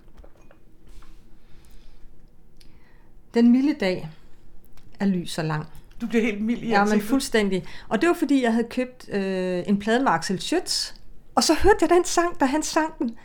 Den 3.35 3.53
milde 3.53 3.75
dag 3.81 4.09
er 5.01 5.07
lys 5.07 5.39
og 5.39 5.45
lang. 5.45 5.67
Du 6.01 6.07
bliver 6.07 6.23
helt 6.23 6.41
mild 6.41 6.63
i 6.63 6.69
Ja, 6.69 6.85
men 6.85 7.01
fuldstændig. 7.01 7.65
Og 7.89 8.01
det 8.01 8.09
var 8.09 8.15
fordi, 8.15 8.43
jeg 8.43 8.53
havde 8.53 8.67
købt 8.71 9.09
øh, 9.09 9.63
en 9.67 9.79
plade 9.79 10.03
med 10.03 10.13
Axel 10.13 10.37
Schütz, 10.37 10.95
og 11.35 11.45
så 11.45 11.55
hørte 11.55 11.77
jeg 11.81 11.91
den 11.91 12.05
sang, 12.05 12.41
da 12.41 12.45
han 12.45 12.63
sang 12.63 12.99
den. 12.99 13.17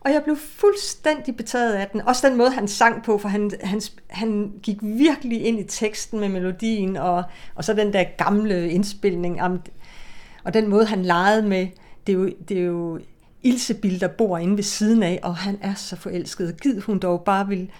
Og 0.00 0.12
jeg 0.12 0.22
blev 0.24 0.36
fuldstændig 0.36 1.36
betaget 1.36 1.72
af 1.72 1.88
den. 1.88 2.00
Også 2.00 2.28
den 2.28 2.36
måde, 2.36 2.50
han 2.50 2.68
sang 2.68 3.02
på, 3.02 3.18
for 3.18 3.28
han, 3.28 3.50
han, 3.62 3.80
han 4.06 4.52
gik 4.62 4.76
virkelig 4.82 5.44
ind 5.44 5.60
i 5.60 5.64
teksten 5.64 6.20
med 6.20 6.28
melodien, 6.28 6.96
og, 6.96 7.24
og 7.54 7.64
så 7.64 7.74
den 7.74 7.92
der 7.92 8.04
gamle 8.18 8.70
indspilning. 8.70 9.42
Om, 9.42 9.60
og 10.44 10.54
den 10.54 10.68
måde, 10.68 10.86
han 10.86 11.02
legede 11.02 11.42
med, 11.42 11.68
det 12.06 12.12
er 12.12 12.16
jo, 12.16 12.30
det 12.48 12.58
er 12.58 12.62
jo 12.62 13.00
Ilsebil, 13.42 14.00
der 14.00 14.08
bor 14.08 14.38
inde 14.38 14.56
ved 14.56 14.62
siden 14.62 15.02
af, 15.02 15.20
og 15.22 15.36
han 15.36 15.58
er 15.60 15.74
så 15.74 15.96
forelsket. 15.96 16.60
Gid 16.60 16.80
hun 16.80 16.98
dog 16.98 17.24
bare 17.24 17.48
vil, 17.48 17.70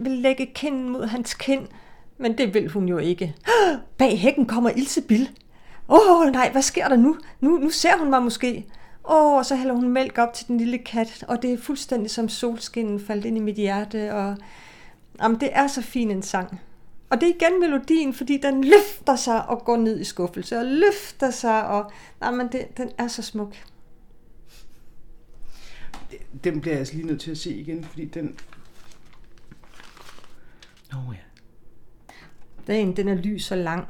vil 0.00 0.12
lægge 0.12 0.46
kinden 0.54 0.88
mod 0.88 1.06
hans 1.06 1.34
kind, 1.34 1.66
men 2.18 2.38
det 2.38 2.54
vil 2.54 2.68
hun 2.68 2.88
jo 2.88 2.98
ikke. 2.98 3.34
Bag 3.98 4.18
hækken 4.18 4.46
kommer 4.46 4.70
Ilsebil. 4.70 5.30
Åh 5.88 6.20
oh, 6.20 6.32
nej, 6.32 6.50
hvad 6.52 6.62
sker 6.62 6.88
der 6.88 6.96
nu? 6.96 7.16
nu? 7.40 7.58
Nu 7.58 7.70
ser 7.70 7.98
hun 7.98 8.10
mig 8.10 8.22
måske. 8.22 8.66
Åh, 9.04 9.26
oh, 9.26 9.38
og 9.38 9.46
så 9.46 9.56
hælder 9.56 9.74
hun 9.74 9.88
mælk 9.88 10.18
op 10.18 10.34
til 10.34 10.48
den 10.48 10.58
lille 10.58 10.78
kat, 10.78 11.24
og 11.28 11.42
det 11.42 11.52
er 11.52 11.58
fuldstændig 11.58 12.10
som 12.10 12.28
solskinnen 12.28 13.00
faldt 13.00 13.24
ind 13.24 13.36
i 13.36 13.40
mit 13.40 13.56
hjerte, 13.56 14.14
og 14.14 14.36
jamen, 15.22 15.40
det 15.40 15.48
er 15.52 15.66
så 15.66 15.82
fin 15.82 16.10
en 16.10 16.22
sang. 16.22 16.60
Og 17.10 17.20
det 17.20 17.28
er 17.28 17.34
igen 17.34 17.60
melodien, 17.60 18.14
fordi 18.14 18.36
den 18.36 18.64
løfter 18.64 19.16
sig 19.16 19.48
og 19.48 19.64
går 19.64 19.76
ned 19.76 20.00
i 20.00 20.04
skuffelse, 20.04 20.58
og 20.58 20.64
løfter 20.64 21.30
sig, 21.30 21.66
og 21.66 21.90
jamen, 22.22 22.48
det, 22.52 22.76
den 22.76 22.90
er 22.98 23.08
så 23.08 23.22
smuk. 23.22 23.56
Den 26.44 26.60
bliver 26.60 26.74
jeg 26.74 26.78
altså 26.78 26.94
lige 26.94 27.06
nødt 27.06 27.20
til 27.20 27.30
at 27.30 27.38
se 27.38 27.54
igen, 27.54 27.84
fordi 27.84 28.04
den... 28.04 28.38
Nå 30.92 30.98
ja. 31.12 31.18
Dagen, 32.70 32.96
den 32.96 33.08
er 33.08 33.14
lys 33.14 33.50
og 33.50 33.58
lang, 33.58 33.86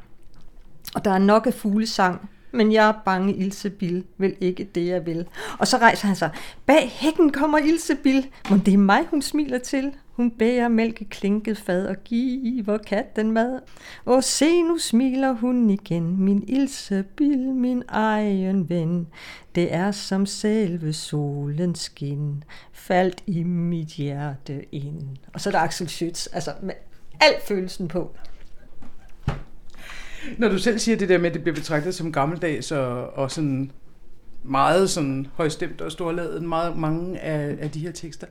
og 0.95 1.05
der 1.05 1.11
er 1.11 1.17
nok 1.17 1.47
af 1.47 1.53
fuglesang, 1.53 2.29
men 2.51 2.71
jeg 2.71 2.87
er 2.87 2.93
bange, 3.05 3.35
Ilsebil 3.35 4.03
vil 4.17 4.35
ikke 4.41 4.63
det, 4.63 4.87
jeg 4.87 5.05
vil. 5.05 5.25
Og 5.59 5.67
så 5.67 5.77
rejser 5.77 6.07
han 6.07 6.15
sig. 6.15 6.29
Bag 6.65 6.89
hækken 6.89 7.31
kommer 7.31 7.57
Ilsebil, 7.57 8.27
men 8.49 8.59
det 8.59 8.73
er 8.73 8.77
mig, 8.77 9.05
hun 9.09 9.21
smiler 9.21 9.57
til. 9.57 9.93
Hun 10.11 10.31
bærer 10.31 10.67
mælk 10.67 11.01
i 11.01 11.03
klinket 11.03 11.57
fad 11.57 11.87
og 11.87 11.95
giver 12.03 12.77
katten 12.77 13.31
mad. 13.31 13.59
Og 14.05 14.23
se, 14.23 14.61
nu 14.61 14.77
smiler 14.77 15.31
hun 15.31 15.69
igen, 15.69 16.17
min 16.17 16.43
Ilsebil, 16.47 17.39
min 17.39 17.83
egen 17.87 18.69
ven. 18.69 19.07
Det 19.55 19.73
er 19.73 19.91
som 19.91 20.25
selve 20.25 20.93
solens 20.93 21.79
skin, 21.79 22.43
faldt 22.73 23.23
i 23.27 23.43
mit 23.43 23.87
hjerte 23.87 24.75
ind. 24.75 25.17
Og 25.33 25.41
så 25.41 25.49
er 25.49 25.51
der 25.51 25.59
Axel 25.59 25.87
Schütz, 25.87 26.27
altså 26.33 26.51
med 26.61 26.73
al 27.21 27.33
følelsen 27.47 27.87
på. 27.87 28.15
Når 30.37 30.49
du 30.49 30.57
selv 30.57 30.79
siger 30.79 30.97
det 30.97 31.09
der 31.09 31.17
med, 31.17 31.27
at 31.27 31.33
det 31.33 31.41
bliver 31.41 31.55
betragtet 31.55 31.95
som 31.95 32.11
gammeldags 32.11 32.71
og, 32.71 33.09
og 33.09 33.31
sådan 33.31 33.71
meget 34.43 34.89
sådan 34.89 35.27
højstemt 35.33 35.81
og 35.81 35.91
storladet, 35.91 36.43
meget, 36.43 36.77
mange 36.77 37.19
af, 37.19 37.57
af 37.59 37.71
de 37.71 37.79
her 37.79 37.91
tekster. 37.91 38.27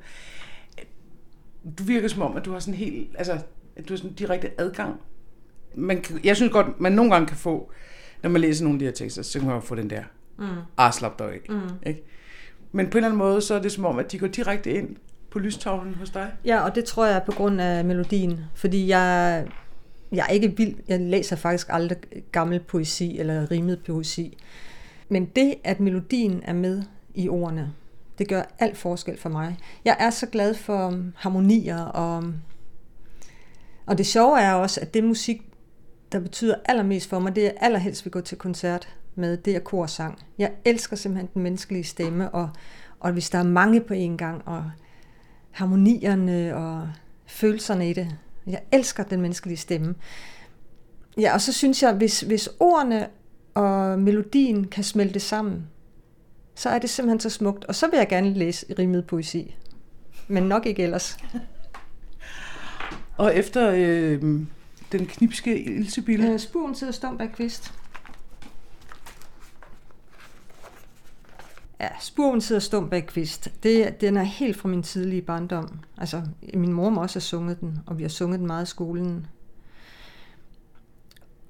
Du 1.79 1.83
virker 1.83 2.09
som 2.09 2.23
om, 2.23 2.37
at 2.37 2.45
du 2.45 2.53
har 2.53 2.59
sådan 2.59 2.75
helt, 2.75 3.09
altså, 3.19 3.33
at 3.77 3.89
du 3.89 3.93
har 3.93 3.97
sådan 3.97 4.13
direkte 4.13 4.61
adgang. 4.61 5.01
Man 5.75 6.01
kan, 6.01 6.21
jeg 6.25 6.37
synes 6.37 6.53
godt, 6.53 6.81
man 6.81 6.93
nogle 6.93 7.11
gange 7.11 7.27
kan 7.27 7.37
få, 7.37 7.73
når 8.23 8.31
man 8.31 8.41
læser 8.41 8.65
nogle 8.65 8.77
af 8.77 8.79
de 8.79 8.85
her 8.85 8.93
tekster, 8.93 9.23
så 9.23 9.39
kan 9.39 9.49
man 9.49 9.63
få 9.63 9.75
den 9.75 9.91
der, 9.91 10.03
mm. 10.39 10.45
ah, 10.79 10.93
slap 10.93 11.19
dig 11.19 11.27
af. 11.27 11.41
Mm. 11.49 11.61
Ikke? 11.87 12.03
Men 12.73 12.87
på 12.87 12.99
en 12.99 13.05
eller 13.05 13.09
anden 13.09 13.19
måde, 13.19 13.41
så 13.41 13.55
er 13.55 13.63
det 13.63 13.73
som 13.73 13.85
om, 13.85 13.99
at 13.99 14.13
de 14.13 14.19
går 14.19 14.27
direkte 14.27 14.73
ind 14.73 14.97
på 15.31 15.39
lystavlen 15.39 15.95
hos 15.95 16.11
dig. 16.11 16.33
Ja, 16.45 16.61
og 16.61 16.75
det 16.75 16.85
tror 16.85 17.07
jeg 17.07 17.17
er 17.17 17.25
på 17.25 17.33
grund 17.33 17.61
af 17.61 17.85
melodien, 17.85 18.41
fordi 18.55 18.89
jeg, 18.89 19.47
jeg 20.13 20.27
er 20.29 20.33
ikke 20.33 20.57
vild. 20.57 20.75
Jeg 20.89 21.01
læser 21.01 21.37
faktisk 21.37 21.67
aldrig 21.71 21.99
gammel 22.33 22.61
poesi 22.61 23.19
eller 23.19 23.51
rimet 23.51 23.83
poesi. 23.87 24.39
Men 25.09 25.25
det, 25.25 25.55
at 25.65 25.81
melodien 25.81 26.41
er 26.45 26.53
med 26.53 26.83
i 27.15 27.29
ordene, 27.29 27.73
det 28.19 28.29
gør 28.29 28.43
alt 28.59 28.77
forskel 28.77 29.19
for 29.19 29.29
mig. 29.29 29.59
Jeg 29.85 29.97
er 30.01 30.11
så 30.11 30.27
glad 30.27 30.55
for 30.55 31.03
harmonier, 31.17 31.81
og, 31.81 32.25
og 33.87 33.99
det 33.99 34.07
sjove 34.07 34.41
er 34.41 34.53
også, 34.53 34.81
at 34.81 34.95
det 34.95 35.05
musik, 35.05 35.43
der 36.13 36.21
betyder 36.21 36.55
allermest 36.65 37.09
for 37.09 37.19
mig, 37.19 37.37
det 37.37 37.47
er 37.47 37.53
allerhelst 37.57 38.05
vil 38.05 38.13
gå 38.13 38.21
til 38.21 38.39
koncert 38.39 38.89
med, 39.15 39.37
det 39.37 39.57
er 39.57 39.61
korsang. 39.61 40.19
Jeg 40.39 40.53
elsker 40.65 40.97
simpelthen 40.97 41.29
den 41.35 41.43
menneskelige 41.43 41.85
stemme, 41.85 42.31
og, 42.31 42.51
og 43.01 43.13
hvis 43.13 43.31
der 43.31 43.39
er 43.39 43.43
mange 43.43 43.81
på 43.81 43.95
en 43.95 44.17
gang, 44.17 44.43
og 44.47 44.71
harmonierne 45.51 46.57
og 46.57 46.89
følelserne 47.27 47.91
i 47.91 47.93
det. 47.93 48.17
Jeg 48.47 48.61
elsker 48.73 49.03
den 49.03 49.21
menneskelige 49.21 49.57
stemme. 49.57 49.95
Ja, 51.19 51.35
og 51.35 51.41
så 51.41 51.53
synes 51.53 51.83
jeg, 51.83 51.93
hvis, 51.93 52.21
hvis 52.21 52.49
ordene 52.61 53.09
og 53.55 53.99
melodien 53.99 54.67
kan 54.67 54.85
smelte 54.85 55.21
sammen, 55.21 55.67
så 56.55 56.69
er 56.69 56.79
det 56.79 56.91
simpelthen 56.91 57.21
så 57.21 57.31
smukt. 57.31 57.65
Og 57.65 57.75
så 57.75 57.91
vil 57.91 57.97
jeg 57.97 58.09
gerne 58.09 58.35
læse 58.35 58.67
rimet 58.79 59.07
poesi. 59.07 59.57
Men 60.29 60.43
nok 60.43 60.67
ikke 60.67 60.83
ellers. 60.83 61.17
Og 63.17 63.37
efter 63.37 63.71
øh, 63.71 64.23
den 64.93 65.07
knipske 65.07 65.63
ilsebille, 65.65 66.33
Øh, 66.33 66.39
Spuren 66.39 66.75
sidder 66.75 66.93
stum 66.93 67.19
bag 67.19 67.33
kvist. 67.33 67.73
Ja, 71.81 71.89
Spuren 72.01 72.41
sidder 72.41 72.61
stum 72.61 72.91
bag 72.91 73.07
kvist. 73.07 73.49
Det, 73.63 74.01
den 74.01 74.17
er 74.17 74.23
helt 74.23 74.57
fra 74.57 74.69
min 74.69 74.83
tidlige 74.83 75.23
barndom. 75.23 75.79
Altså, 75.99 76.23
min 76.55 76.73
mor 76.73 76.97
også 77.01 77.15
have 77.17 77.21
sunget 77.23 77.61
den, 77.61 77.79
og 77.87 77.99
vi 77.99 78.03
har 78.05 78.09
sunget 78.09 78.39
den 78.39 78.47
meget 78.47 78.67
i 78.67 78.71
skolen. 78.71 79.27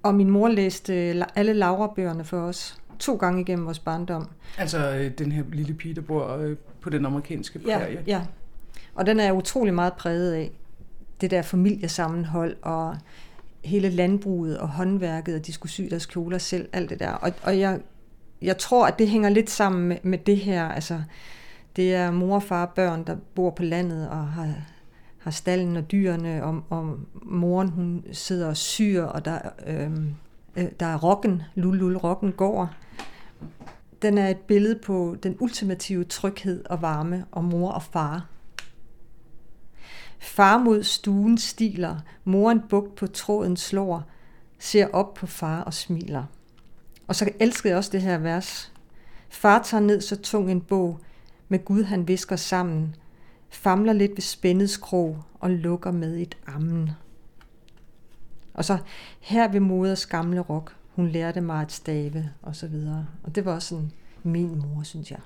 Og 0.03 0.15
min 0.15 0.31
mor 0.31 0.49
læste 0.49 0.93
alle 1.35 1.53
Laura-bøgerne 1.53 2.25
for 2.25 2.41
os. 2.41 2.77
To 2.99 3.17
gange 3.17 3.41
igennem 3.41 3.65
vores 3.67 3.79
barndom. 3.79 4.29
altså 4.59 4.91
øh, 4.95 5.11
den 5.19 5.33
her 5.33 5.43
lille 5.53 5.75
pige, 5.75 5.95
der 5.95 6.01
bor 6.01 6.37
øh, 6.37 6.57
på 6.81 6.91
den 6.91 7.07
amerikanske 7.07 7.61
Ja, 7.67 7.79
prærie. 7.79 8.03
ja. 8.07 8.23
Og 8.95 9.07
den 9.07 9.21
er 9.21 9.25
jeg 9.25 9.35
utrolig 9.35 9.75
meget 9.75 9.93
præget 9.93 10.33
af. 10.33 10.51
Det 11.21 11.31
der 11.31 11.43
familiesammenhold 11.43 12.57
og 12.63 12.97
hele 13.65 13.89
landbruget 13.91 14.59
og 14.59 14.69
håndværket, 14.69 15.35
og 15.35 15.47
de 15.47 15.53
skulle 15.53 15.73
sy 15.73 15.81
deres 15.91 16.07
kjoler 16.07 16.39
selv, 16.39 16.69
alt 16.73 16.91
det 16.91 17.01
der. 17.01 17.11
Og, 17.13 17.33
og 17.43 17.59
jeg, 17.59 17.81
jeg 18.43 18.59
tror, 18.59 18.87
at 18.87 18.99
det 18.99 19.09
hænger 19.09 19.29
lidt 19.29 19.51
sammen 19.51 19.89
med, 19.89 19.97
med 20.03 20.19
det 20.19 20.37
her. 20.37 20.69
Altså, 20.69 21.03
det 21.77 21.95
er 21.95 22.11
mor 22.11 22.39
far 22.39 22.67
og 22.67 22.73
børn, 22.73 23.05
der 23.05 23.17
bor 23.35 23.51
på 23.51 23.63
landet 23.63 24.09
og 24.09 24.29
har, 24.29 24.55
har 25.19 25.31
stallen 25.31 25.77
og 25.77 25.91
dyrene, 25.91 26.45
og, 26.45 26.63
og 26.71 26.99
moren 27.23 27.69
hun 27.69 28.05
sidder 28.13 28.49
og 28.49 28.57
syr, 28.57 29.03
og 29.03 29.25
der, 29.25 29.39
øh, 29.67 29.91
øh, 30.57 30.65
der 30.81 30.87
er 30.87 30.99
rokken, 30.99 31.43
lulul, 31.55 31.97
rokken 31.97 32.33
går. 32.33 32.71
Den 34.03 34.19
er 34.19 34.29
et 34.29 34.37
billede 34.39 34.79
på 34.79 35.17
den 35.23 35.37
ultimative 35.41 36.05
tryghed 36.05 36.65
og 36.65 36.83
varme 36.83 37.25
og 37.31 37.45
mor 37.45 37.71
og 37.71 37.83
far. 37.83 38.27
Far 40.19 40.59
mod 40.59 40.83
stuen 40.83 41.39
stiler, 41.39 41.97
moren 42.25 42.61
bugt 42.69 42.95
på 42.95 43.07
tråden 43.07 43.57
slår, 43.57 44.03
ser 44.59 44.89
op 44.93 45.15
på 45.15 45.27
far 45.27 45.61
og 45.61 45.75
smiler. 45.75 46.25
Og 47.11 47.17
så 47.17 47.31
elskede 47.41 47.69
jeg 47.69 47.79
også 47.79 47.91
det 47.93 48.03
her 48.03 48.19
vers. 48.19 48.73
Far 49.29 49.63
tager 49.63 49.81
ned 49.81 50.01
så 50.01 50.17
tung 50.17 50.51
en 50.51 50.61
bog, 50.61 51.01
med 51.49 51.65
Gud 51.65 51.85
han 51.85 52.09
visker 52.09 52.37
sammen, 52.37 52.97
famler 53.49 53.93
lidt 53.93 54.11
ved 54.11 54.23
spændets 54.23 54.77
krog 54.77 55.23
og 55.41 55.51
lukker 55.51 55.91
med 55.91 56.19
et 56.19 56.37
ammen. 56.47 56.91
Og 58.55 58.65
så 58.65 58.79
her 59.21 59.49
ved 59.49 59.61
moders 59.61 60.07
gamle 60.07 60.41
rok, 60.41 60.77
hun 60.95 61.09
lærte 61.09 61.41
mig 61.41 61.63
at 61.63 61.73
stave, 61.73 62.31
og 62.43 62.57
så 62.57 62.67
videre. 62.67 63.07
Og 63.23 63.35
det 63.35 63.45
var 63.45 63.55
også 63.55 63.69
sådan 63.69 63.93
min 64.23 64.59
mor, 64.59 64.83
synes 64.83 65.11
jeg. 65.11 65.21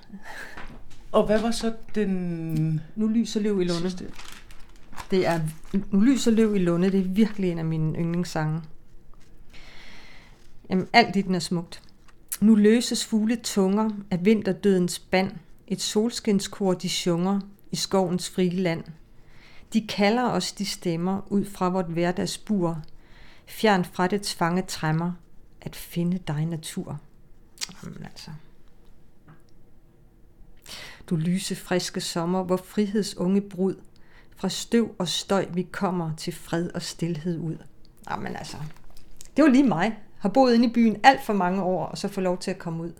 Og 1.12 1.26
hvad 1.26 1.40
var 1.40 1.50
så 1.50 1.74
den 1.94 2.80
Nu 2.96 3.08
lyser 3.08 3.40
løv 3.40 3.60
i 3.60 3.64
lunde. 3.64 3.90
sidste? 3.90 4.04
Det 5.10 5.26
er 5.26 5.40
Nu 5.90 6.00
lyser 6.00 6.30
løv 6.30 6.56
i 6.56 6.58
lunde, 6.58 6.92
det 6.92 7.00
er 7.00 7.08
virkelig 7.08 7.50
en 7.50 7.58
af 7.58 7.64
mine 7.64 7.98
yndlingssange. 7.98 8.60
Jamen, 10.70 10.88
alt 10.92 11.16
i 11.16 11.22
den 11.22 11.34
er 11.34 11.38
smukt. 11.38 11.82
Nu 12.40 12.54
løses 12.54 13.04
fugle 13.04 13.36
tunger 13.36 13.90
af 14.10 14.24
vinterdødens 14.24 14.98
band. 14.98 15.32
Et 15.66 15.80
solskinskor, 15.80 16.74
de 16.74 16.88
sjunger 16.88 17.40
i 17.72 17.76
skovens 17.76 18.30
frie 18.30 18.50
land. 18.50 18.84
De 19.72 19.86
kalder 19.86 20.30
os 20.30 20.52
de 20.52 20.66
stemmer 20.66 21.32
ud 21.32 21.44
fra 21.44 21.68
vort 21.68 21.86
hverdagsbur. 21.86 22.82
Fjern 23.46 23.84
fra 23.84 24.06
det 24.06 24.22
tvange 24.22 24.62
træmmer 24.62 25.12
at 25.60 25.76
finde 25.76 26.18
dig 26.18 26.46
natur. 26.46 26.98
Jamen 27.82 28.04
altså. 28.04 28.30
Du 31.06 31.16
lyse 31.16 31.56
friske 31.56 32.00
sommer, 32.00 32.42
hvor 32.42 32.56
friheds 32.56 33.16
unge 33.16 33.40
brud 33.40 33.74
fra 34.36 34.48
støv 34.48 34.94
og 34.98 35.08
støj 35.08 35.46
vi 35.50 35.62
kommer 35.62 36.16
til 36.16 36.32
fred 36.32 36.70
og 36.74 36.82
stilhed 36.82 37.38
ud. 37.38 37.56
Jamen 38.10 38.36
altså, 38.36 38.56
det 39.36 39.44
var 39.44 39.50
lige 39.50 39.68
mig. 39.68 39.98
Har 40.24 40.28
boet 40.28 40.54
inde 40.54 40.66
i 40.66 40.72
byen 40.72 40.96
alt 41.02 41.22
for 41.22 41.32
mange 41.32 41.62
år, 41.62 41.86
og 41.86 41.98
så 41.98 42.08
få 42.08 42.20
lov 42.20 42.38
til 42.38 42.50
at 42.50 42.58
komme 42.58 42.82
ud. 42.82 42.92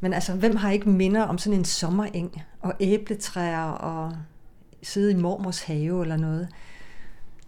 Men 0.00 0.12
altså, 0.12 0.32
hvem 0.32 0.56
har 0.56 0.70
ikke 0.70 0.88
minder 0.88 1.22
om 1.22 1.38
sådan 1.38 1.58
en 1.58 1.64
sommereng, 1.64 2.42
og 2.60 2.74
æbletræer, 2.80 3.64
og 3.64 4.12
sidde 4.82 5.10
i 5.10 5.14
mormors 5.14 5.62
have 5.62 6.02
eller 6.02 6.16
noget? 6.16 6.48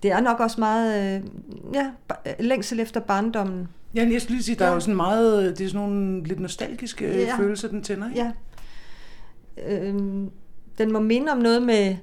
Det 0.03 0.13
er 0.13 0.21
nok 0.21 0.41
også 0.41 0.61
meget, 0.61 1.17
øh, 1.17 1.23
ja, 1.75 1.91
længsel 2.41 2.81
efter 2.81 3.01
barndommen. 3.01 3.69
Ja, 3.95 4.09
jeg 4.13 4.23
skulle 4.23 4.37
lige 4.37 4.45
sige, 4.45 4.57
der 4.57 4.65
ja. 4.65 4.71
er 4.71 4.75
jo 4.75 4.81
sådan 4.81 4.97
meget, 4.97 5.59
det 5.59 5.65
er 5.65 5.69
sådan 5.69 5.89
nogle 5.89 6.25
lidt 6.25 6.41
nostalgiske 6.41 7.07
øh, 7.07 7.21
ja. 7.21 7.37
følelser, 7.37 7.69
den 7.69 7.83
tænder, 7.83 8.09
ikke? 8.09 8.21
Ja. 8.21 8.33
Øhm, 9.67 10.31
den 10.79 10.93
må 10.93 11.01
minde 11.01 11.33
om 11.33 11.39
noget 11.39 11.63
med, 11.63 11.97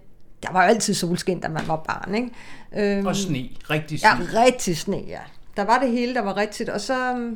der 0.44 0.52
var 0.52 0.64
jo 0.64 0.70
altid 0.70 0.94
solskin, 0.94 1.40
da 1.40 1.48
man 1.48 1.68
var 1.68 1.76
barn, 1.76 2.16
ikke? 2.16 2.98
Øhm, 2.98 3.08
og 3.08 3.16
sne, 3.16 3.50
rigtig 3.70 4.00
sne. 4.00 4.10
Ja, 4.10 4.18
rigtig 4.44 4.78
sne, 4.78 4.98
ja. 5.08 5.20
Der 5.58 5.64
var 5.64 5.80
det 5.80 5.92
hele, 5.92 6.14
der 6.14 6.22
var 6.22 6.38
rigtigt, 6.38 6.70
og 6.70 6.82
så, 6.82 7.28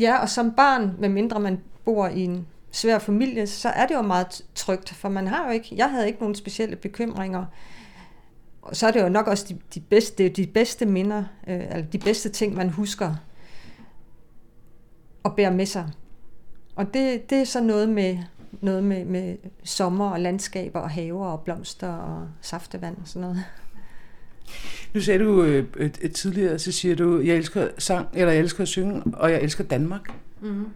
ja, 0.00 0.16
og 0.16 0.28
som 0.28 0.52
barn, 0.52 0.96
med 0.98 1.08
mindre 1.08 1.40
man 1.40 1.60
bor 1.84 2.06
i 2.06 2.20
en 2.20 2.46
svær 2.70 2.98
familie, 2.98 3.46
så 3.46 3.68
er 3.68 3.86
det 3.86 3.94
jo 3.94 4.02
meget 4.02 4.42
trygt, 4.54 4.90
for 4.90 5.08
man 5.08 5.26
har 5.26 5.46
jo 5.46 5.52
ikke, 5.52 5.68
jeg 5.76 5.90
havde 5.90 6.06
ikke 6.06 6.18
nogen 6.18 6.34
specielle 6.34 6.76
bekymringer. 6.76 7.44
Og 8.62 8.76
så 8.76 8.86
er 8.86 8.90
det 8.90 9.02
jo 9.02 9.08
nok 9.08 9.26
også 9.26 9.46
de, 9.48 9.58
de 9.74 9.80
bedste, 9.80 10.28
de 10.28 10.46
bedste 10.46 10.86
minder, 10.86 11.24
øh, 11.46 11.60
eller 11.60 11.82
de 11.82 11.98
bedste 11.98 12.28
ting, 12.28 12.54
man 12.54 12.68
husker 12.68 13.14
og 15.22 15.36
bære 15.36 15.50
med 15.50 15.66
sig. 15.66 15.88
Og 16.76 16.94
det, 16.94 17.30
det 17.30 17.38
er 17.38 17.44
så 17.44 17.60
noget 17.60 17.88
med, 17.88 18.18
noget 18.60 18.84
med, 18.84 19.04
med 19.04 19.36
sommer 19.64 20.10
og 20.10 20.20
landskaber 20.20 20.80
og 20.80 20.90
haver 20.90 21.26
og 21.26 21.40
blomster 21.40 21.92
og 21.92 22.28
saftevand 22.40 22.96
og 22.96 23.08
sådan 23.08 23.28
noget. 23.28 23.44
Nu 24.94 25.00
sagde 25.00 25.24
du 25.24 25.42
øh, 25.42 25.64
et, 25.78 25.98
et 26.00 26.14
tidligere, 26.14 26.58
så 26.58 26.72
siger 26.72 26.96
du, 26.96 27.20
jeg 27.20 27.36
elsker 27.36 27.68
sang, 27.78 28.08
eller 28.14 28.32
jeg 28.32 28.40
elsker 28.40 28.62
at 28.62 28.68
synge, 28.68 29.02
og 29.12 29.32
jeg 29.32 29.42
elsker 29.42 29.64
Danmark. 29.64 30.08
Mm-hmm. 30.40 30.66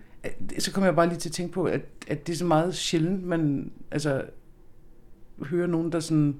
Så 0.59 0.73
kommer 0.73 0.87
jeg 0.87 0.97
bare 0.97 1.09
lige 1.09 1.19
til 1.19 1.29
at 1.29 1.33
tænke 1.33 1.53
på, 1.53 1.65
at, 1.65 1.81
at 2.09 2.27
det 2.27 2.33
er 2.33 2.37
så 2.37 2.45
meget 2.45 2.75
sjældent, 2.75 3.25
man 3.25 3.71
altså, 3.91 4.23
hører 5.43 5.67
nogen, 5.67 5.93
der 5.93 6.01
sådan 6.01 6.37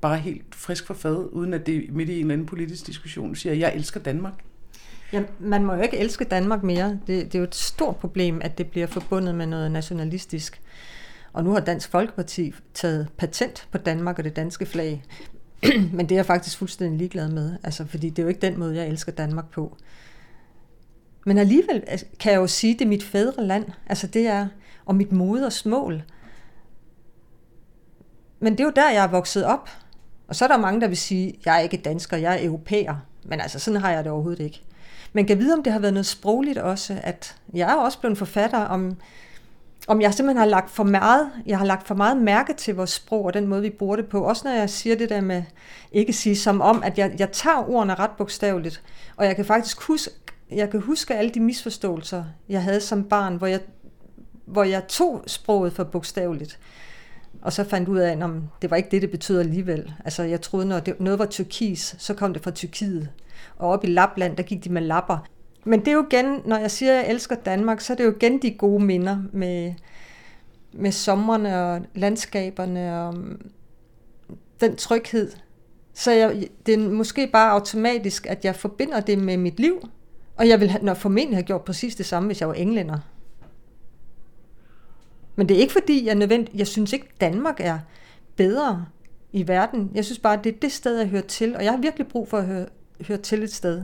bare 0.00 0.18
helt 0.18 0.54
frisk 0.54 0.86
for 0.86 0.94
fad, 0.94 1.28
uden 1.32 1.54
at 1.54 1.66
det 1.66 1.86
midt 1.92 2.08
i 2.08 2.12
en 2.12 2.20
eller 2.20 2.32
anden 2.32 2.46
politisk 2.46 2.86
diskussion 2.86 3.36
siger, 3.36 3.54
jeg 3.54 3.74
elsker 3.74 4.00
Danmark. 4.00 4.34
Ja, 5.12 5.22
man 5.38 5.64
må 5.64 5.74
jo 5.74 5.82
ikke 5.82 5.98
elske 5.98 6.24
Danmark 6.24 6.62
mere. 6.62 6.98
Det, 7.06 7.24
det 7.24 7.34
er 7.34 7.38
jo 7.38 7.44
et 7.44 7.54
stort 7.54 7.96
problem, 7.96 8.40
at 8.44 8.58
det 8.58 8.66
bliver 8.70 8.86
forbundet 8.86 9.34
med 9.34 9.46
noget 9.46 9.70
nationalistisk. 9.70 10.62
Og 11.32 11.44
nu 11.44 11.50
har 11.50 11.60
Dansk 11.60 11.90
Folkeparti 11.90 12.54
taget 12.74 13.08
patent 13.16 13.68
på 13.70 13.78
Danmark 13.78 14.18
og 14.18 14.24
det 14.24 14.36
danske 14.36 14.66
flag. 14.66 15.04
Men 15.96 16.08
det 16.08 16.12
er 16.12 16.18
jeg 16.18 16.26
faktisk 16.26 16.58
fuldstændig 16.58 16.98
ligeglad 16.98 17.28
med, 17.28 17.56
altså, 17.64 17.86
fordi 17.86 18.10
det 18.10 18.18
er 18.18 18.22
jo 18.22 18.28
ikke 18.28 18.40
den 18.40 18.58
måde, 18.58 18.76
jeg 18.76 18.88
elsker 18.88 19.12
Danmark 19.12 19.50
på. 19.50 19.76
Men 21.26 21.38
alligevel 21.38 21.84
altså, 21.86 22.06
kan 22.20 22.32
jeg 22.32 22.38
jo 22.38 22.46
sige, 22.46 22.72
at 22.72 22.78
det 22.78 22.84
er 22.84 22.88
mit 22.88 23.02
fædre 23.02 23.44
land. 23.44 23.64
Altså 23.86 24.06
det 24.06 24.26
er, 24.26 24.48
og 24.84 24.94
mit 24.94 25.12
moders 25.12 25.66
mål. 25.66 26.02
Men 28.40 28.52
det 28.52 28.60
er 28.60 28.64
jo 28.64 28.72
der, 28.76 28.90
jeg 28.90 29.04
er 29.04 29.08
vokset 29.08 29.44
op. 29.44 29.70
Og 30.28 30.36
så 30.36 30.44
er 30.44 30.48
der 30.48 30.56
mange, 30.56 30.80
der 30.80 30.88
vil 30.88 30.96
sige, 30.96 31.28
at 31.28 31.46
jeg 31.46 31.56
er 31.56 31.60
ikke 31.60 31.76
dansker, 31.76 32.16
jeg 32.16 32.34
er 32.34 32.46
europæer. 32.46 33.06
Men 33.24 33.40
altså, 33.40 33.58
sådan 33.58 33.80
har 33.80 33.90
jeg 33.90 34.04
det 34.04 34.12
overhovedet 34.12 34.44
ikke. 34.44 34.62
Men 35.12 35.26
kan 35.26 35.38
vide, 35.38 35.54
om 35.54 35.62
det 35.62 35.72
har 35.72 35.80
været 35.80 35.94
noget 35.94 36.06
sprogligt 36.06 36.58
også, 36.58 37.00
at 37.02 37.36
jeg 37.54 37.70
er 37.70 37.76
også 37.76 38.00
blevet 38.00 38.18
forfatter 38.18 38.58
om, 38.58 38.96
om 39.88 40.00
jeg 40.00 40.14
simpelthen 40.14 40.38
har 40.38 40.46
lagt 40.46 40.70
for 40.70 40.84
meget, 40.84 41.30
jeg 41.46 41.58
har 41.58 41.64
lagt 41.64 41.86
for 41.86 41.94
meget 41.94 42.16
mærke 42.16 42.54
til 42.54 42.74
vores 42.74 42.90
sprog 42.90 43.24
og 43.24 43.34
den 43.34 43.46
måde, 43.46 43.62
vi 43.62 43.70
bruger 43.70 43.96
det 43.96 44.06
på. 44.06 44.24
Også 44.24 44.42
når 44.48 44.54
jeg 44.54 44.70
siger 44.70 44.96
det 44.96 45.08
der 45.08 45.20
med, 45.20 45.42
ikke 45.92 46.12
sige 46.12 46.36
som 46.36 46.60
om, 46.60 46.82
at 46.82 46.98
jeg, 46.98 47.14
jeg 47.18 47.32
tager 47.32 47.70
ordene 47.70 47.94
ret 47.94 48.10
bogstaveligt, 48.10 48.82
og 49.16 49.26
jeg 49.26 49.36
kan 49.36 49.44
faktisk 49.44 49.82
huske, 49.82 50.10
jeg 50.50 50.70
kan 50.70 50.80
huske 50.80 51.14
alle 51.14 51.30
de 51.30 51.40
misforståelser, 51.40 52.24
jeg 52.48 52.62
havde 52.62 52.80
som 52.80 53.04
barn, 53.04 53.36
hvor 53.36 53.46
jeg, 53.46 53.60
hvor 54.46 54.64
jeg 54.64 54.86
tog 54.88 55.24
sproget 55.26 55.72
for 55.72 55.84
bogstaveligt. 55.84 56.58
Og 57.42 57.52
så 57.52 57.64
fandt 57.64 57.88
ud 57.88 57.98
af, 57.98 58.12
at 58.12 58.30
det 58.62 58.70
var 58.70 58.76
ikke 58.76 58.88
det, 58.90 59.02
det 59.02 59.10
betød 59.10 59.40
alligevel. 59.40 59.94
Altså 60.04 60.22
jeg 60.22 60.40
troede, 60.40 60.66
når 60.66 60.80
det, 60.80 61.00
noget 61.00 61.18
var 61.18 61.26
tyrkis, 61.26 61.96
så 61.98 62.14
kom 62.14 62.32
det 62.32 62.42
fra 62.42 62.50
Tyrkiet. 62.50 63.08
Og 63.56 63.68
op 63.68 63.84
i 63.84 63.86
Lapland, 63.86 64.36
der 64.36 64.42
gik 64.42 64.64
de 64.64 64.72
med 64.72 64.82
lapper. 64.82 65.18
Men 65.64 65.80
det 65.80 65.88
er 65.88 65.92
jo 65.92 66.06
igen, 66.10 66.42
når 66.44 66.56
jeg 66.58 66.70
siger, 66.70 66.92
at 66.92 67.04
jeg 67.04 67.10
elsker 67.10 67.34
Danmark, 67.34 67.80
så 67.80 67.92
er 67.92 67.96
det 67.96 68.04
jo 68.04 68.14
igen 68.16 68.42
de 68.42 68.50
gode 68.50 68.84
minder 68.84 69.18
med, 69.32 69.74
med 70.72 70.92
sommerne 70.92 71.62
og 71.62 71.82
landskaberne 71.94 73.00
og 73.00 73.14
den 74.60 74.76
tryghed. 74.76 75.32
Så 75.94 76.10
jeg, 76.10 76.48
det 76.66 76.74
er 76.74 76.78
måske 76.78 77.26
bare 77.26 77.50
automatisk, 77.50 78.26
at 78.26 78.44
jeg 78.44 78.56
forbinder 78.56 79.00
det 79.00 79.18
med 79.18 79.36
mit 79.36 79.60
liv. 79.60 79.88
Og 80.36 80.48
jeg 80.48 80.60
ville 80.60 80.72
have, 80.72 80.96
formentlig 80.96 81.36
have 81.36 81.44
gjort 81.44 81.64
præcis 81.64 81.94
det 81.94 82.06
samme, 82.06 82.26
hvis 82.26 82.40
jeg 82.40 82.48
var 82.48 82.54
englænder. 82.54 82.98
Men 85.36 85.48
det 85.48 85.56
er 85.56 85.60
ikke 85.60 85.72
fordi, 85.72 86.06
jeg 86.06 86.14
nødvendigt, 86.14 86.58
jeg 86.58 86.66
synes 86.66 86.92
ikke, 86.92 87.08
Danmark 87.20 87.60
er 87.60 87.78
bedre 88.36 88.86
i 89.32 89.48
verden. 89.48 89.90
Jeg 89.94 90.04
synes 90.04 90.18
bare, 90.18 90.40
det 90.44 90.54
er 90.54 90.58
det 90.62 90.72
sted, 90.72 90.98
jeg 90.98 91.08
hører 91.08 91.22
til, 91.22 91.56
og 91.56 91.64
jeg 91.64 91.72
har 91.72 91.78
virkelig 91.78 92.06
brug 92.06 92.28
for 92.28 92.38
at 92.38 92.46
høre, 92.46 92.66
høre 93.00 93.18
til 93.18 93.42
et 93.42 93.52
sted. 93.52 93.82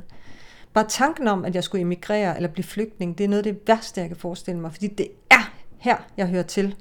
Bare 0.72 0.87
tanken 0.88 1.28
om, 1.28 1.44
at 1.44 1.54
jeg 1.54 1.64
skulle 1.64 1.83
emigrere 1.83 2.37
eller 2.37 2.48
blive 2.48 2.64
flygtning, 2.64 3.18
det 3.18 3.24
er 3.24 3.28
noget 3.28 3.46
af 3.46 3.54
det 3.54 3.62
værste, 3.66 4.00
jeg 4.00 4.09
kan 4.09 4.16
forestille 4.16 4.61
mig, 4.61 4.72
fordi 4.72 4.87
det 4.87 5.09
er 5.30 5.52
her, 5.78 5.96
jeg 6.16 6.28
hører 6.28 6.42
til. 6.42 6.74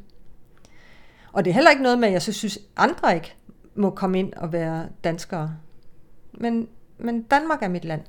Og 1.33 1.45
det 1.45 1.51
er 1.51 1.53
heller 1.53 1.71
ikke 1.71 1.83
noget 1.83 1.99
med, 1.99 2.07
at 2.07 2.13
jeg 2.13 2.21
så 2.21 2.33
synes, 2.33 2.59
andre 2.77 3.15
ikke 3.15 3.35
må 3.75 3.89
komme 3.89 4.19
ind 4.19 4.33
og 4.33 4.53
være 4.53 4.87
danskere. 5.03 5.55
Men, 6.33 6.67
men 6.97 7.21
Danmark 7.21 7.63
er 7.63 7.67
mit 7.67 7.85
land. 7.85 8.01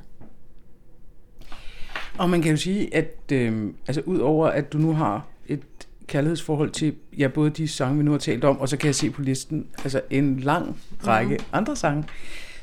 Og 2.19 2.31
man 2.31 2.43
kan 2.43 2.51
jo 2.51 2.57
sige, 2.57 2.95
at 2.95 3.33
øh, 3.33 3.73
altså 3.87 4.03
ud 4.07 4.19
over 4.19 4.49
at 4.49 4.73
du 4.73 4.79
nu 4.79 4.93
har 4.93 5.27
et 5.47 5.63
kærlighedsforhold 6.07 6.71
til 6.71 6.95
ja, 7.19 7.29
både 7.29 7.51
de 7.51 7.69
sange, 7.69 7.97
vi 7.97 8.03
nu 8.03 8.11
har 8.11 8.19
talt 8.19 8.45
om, 8.45 8.61
og 8.61 8.69
så 8.69 8.77
kan 8.77 8.87
jeg 8.87 8.95
se 8.95 9.11
på 9.11 9.23
listen 9.23 9.67
altså 9.79 10.01
en 10.11 10.41
lang 10.41 10.81
række 11.07 11.37
mm. 11.37 11.45
andre 11.53 11.77
sange, 11.77 12.05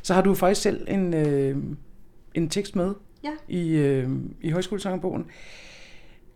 så 0.02 0.14
har 0.14 0.22
du 0.22 0.36
faktisk 0.36 0.62
selv 0.62 0.86
en, 0.90 1.14
øh, 1.14 1.58
en 2.34 2.50
tekst 2.50 2.76
med 2.76 2.94
ja. 3.28 3.56
i, 3.58 3.70
øh, 3.70 4.10
i 4.42 4.50
højskolesangbogen, 4.50 5.26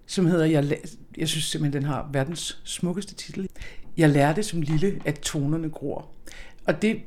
som 0.06 0.26
hedder, 0.26 0.46
jeg, 0.46 0.78
jeg 1.18 1.28
synes 1.28 1.44
simpelthen, 1.46 1.82
den 1.82 1.90
har 1.90 2.10
verdens 2.14 2.62
smukkeste 2.64 3.16
titel. 3.16 3.50
Jeg 3.98 4.10
lærte 4.10 4.44
som 4.44 4.62
lille, 4.62 5.02
at 5.06 5.20
tonerne 5.20 5.70
gror. 5.70 6.10
Og 6.66 6.82
det, 6.82 6.98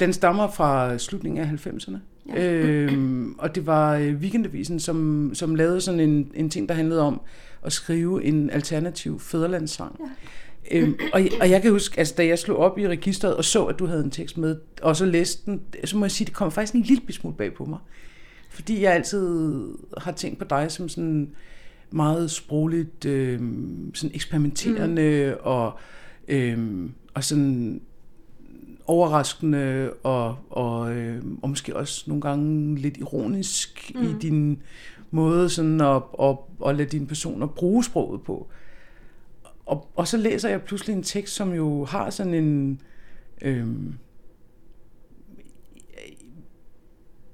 den 0.00 0.12
stammer 0.12 0.50
fra 0.50 0.98
slutningen 0.98 1.40
af 1.44 1.66
90'erne. 1.66 1.96
Ja. 2.28 2.52
Øhm, 2.52 3.34
og 3.38 3.54
det 3.54 3.66
var 3.66 3.96
øh, 3.96 4.14
Weekendavisen, 4.14 4.80
som, 4.80 5.30
som 5.34 5.54
lavede 5.54 5.80
sådan 5.80 6.00
en, 6.00 6.30
en 6.34 6.50
ting, 6.50 6.68
der 6.68 6.74
handlede 6.74 7.00
om 7.00 7.20
at 7.62 7.72
skrive 7.72 8.24
en 8.24 8.50
alternativ 8.50 9.20
fæderlandssang. 9.20 10.00
Ja. 10.00 10.78
Øhm, 10.78 10.98
og, 11.12 11.20
og 11.40 11.50
jeg 11.50 11.62
kan 11.62 11.70
huske, 11.70 11.98
altså, 11.98 12.14
da 12.16 12.26
jeg 12.26 12.38
slog 12.38 12.58
op 12.58 12.78
i 12.78 12.88
registret 12.88 13.36
og 13.36 13.44
så, 13.44 13.64
at 13.64 13.78
du 13.78 13.86
havde 13.86 14.04
en 14.04 14.10
tekst 14.10 14.38
med, 14.38 14.56
og 14.82 14.96
så 14.96 15.06
læste 15.06 15.50
den, 15.50 15.60
så 15.84 15.96
må 15.96 16.04
jeg 16.04 16.10
sige, 16.10 16.26
det 16.26 16.34
kom 16.34 16.52
faktisk 16.52 16.74
en 16.74 16.82
lille 16.82 17.12
smule 17.12 17.36
bag 17.36 17.54
på 17.54 17.64
mig. 17.64 17.78
Fordi 18.52 18.82
jeg 18.82 18.92
altid 18.92 19.68
har 19.98 20.12
tænkt 20.12 20.38
på 20.38 20.44
dig 20.44 20.72
som 20.72 20.88
sådan 20.88 21.30
meget 21.90 22.30
sprogligt, 22.30 23.04
øh, 23.04 23.40
sådan 23.94 24.14
eksperimenterende 24.14 25.34
mm. 25.34 25.40
og, 25.42 25.78
øh, 26.28 26.88
og 27.14 27.24
sådan 27.24 27.80
overraskende 28.86 29.92
og, 30.02 30.36
og, 30.50 30.94
øh, 30.94 31.22
og 31.42 31.48
måske 31.48 31.76
også 31.76 32.04
nogle 32.06 32.20
gange 32.20 32.78
lidt 32.78 32.96
ironisk 32.96 33.92
mm. 33.94 34.02
i 34.02 34.12
din 34.22 34.62
måde 35.10 35.50
sådan 35.50 35.80
at, 35.80 36.02
at, 36.22 36.36
at 36.66 36.76
lade 36.76 36.88
dine 36.88 37.06
personer 37.06 37.46
bruge 37.46 37.84
sproget 37.84 38.22
på. 38.22 38.48
Og, 39.66 39.88
og 39.96 40.08
så 40.08 40.16
læser 40.16 40.48
jeg 40.48 40.62
pludselig 40.62 40.96
en 40.96 41.02
tekst, 41.02 41.34
som 41.34 41.52
jo 41.52 41.84
har 41.84 42.10
sådan 42.10 42.34
en... 42.34 42.80
Øh, 43.42 43.66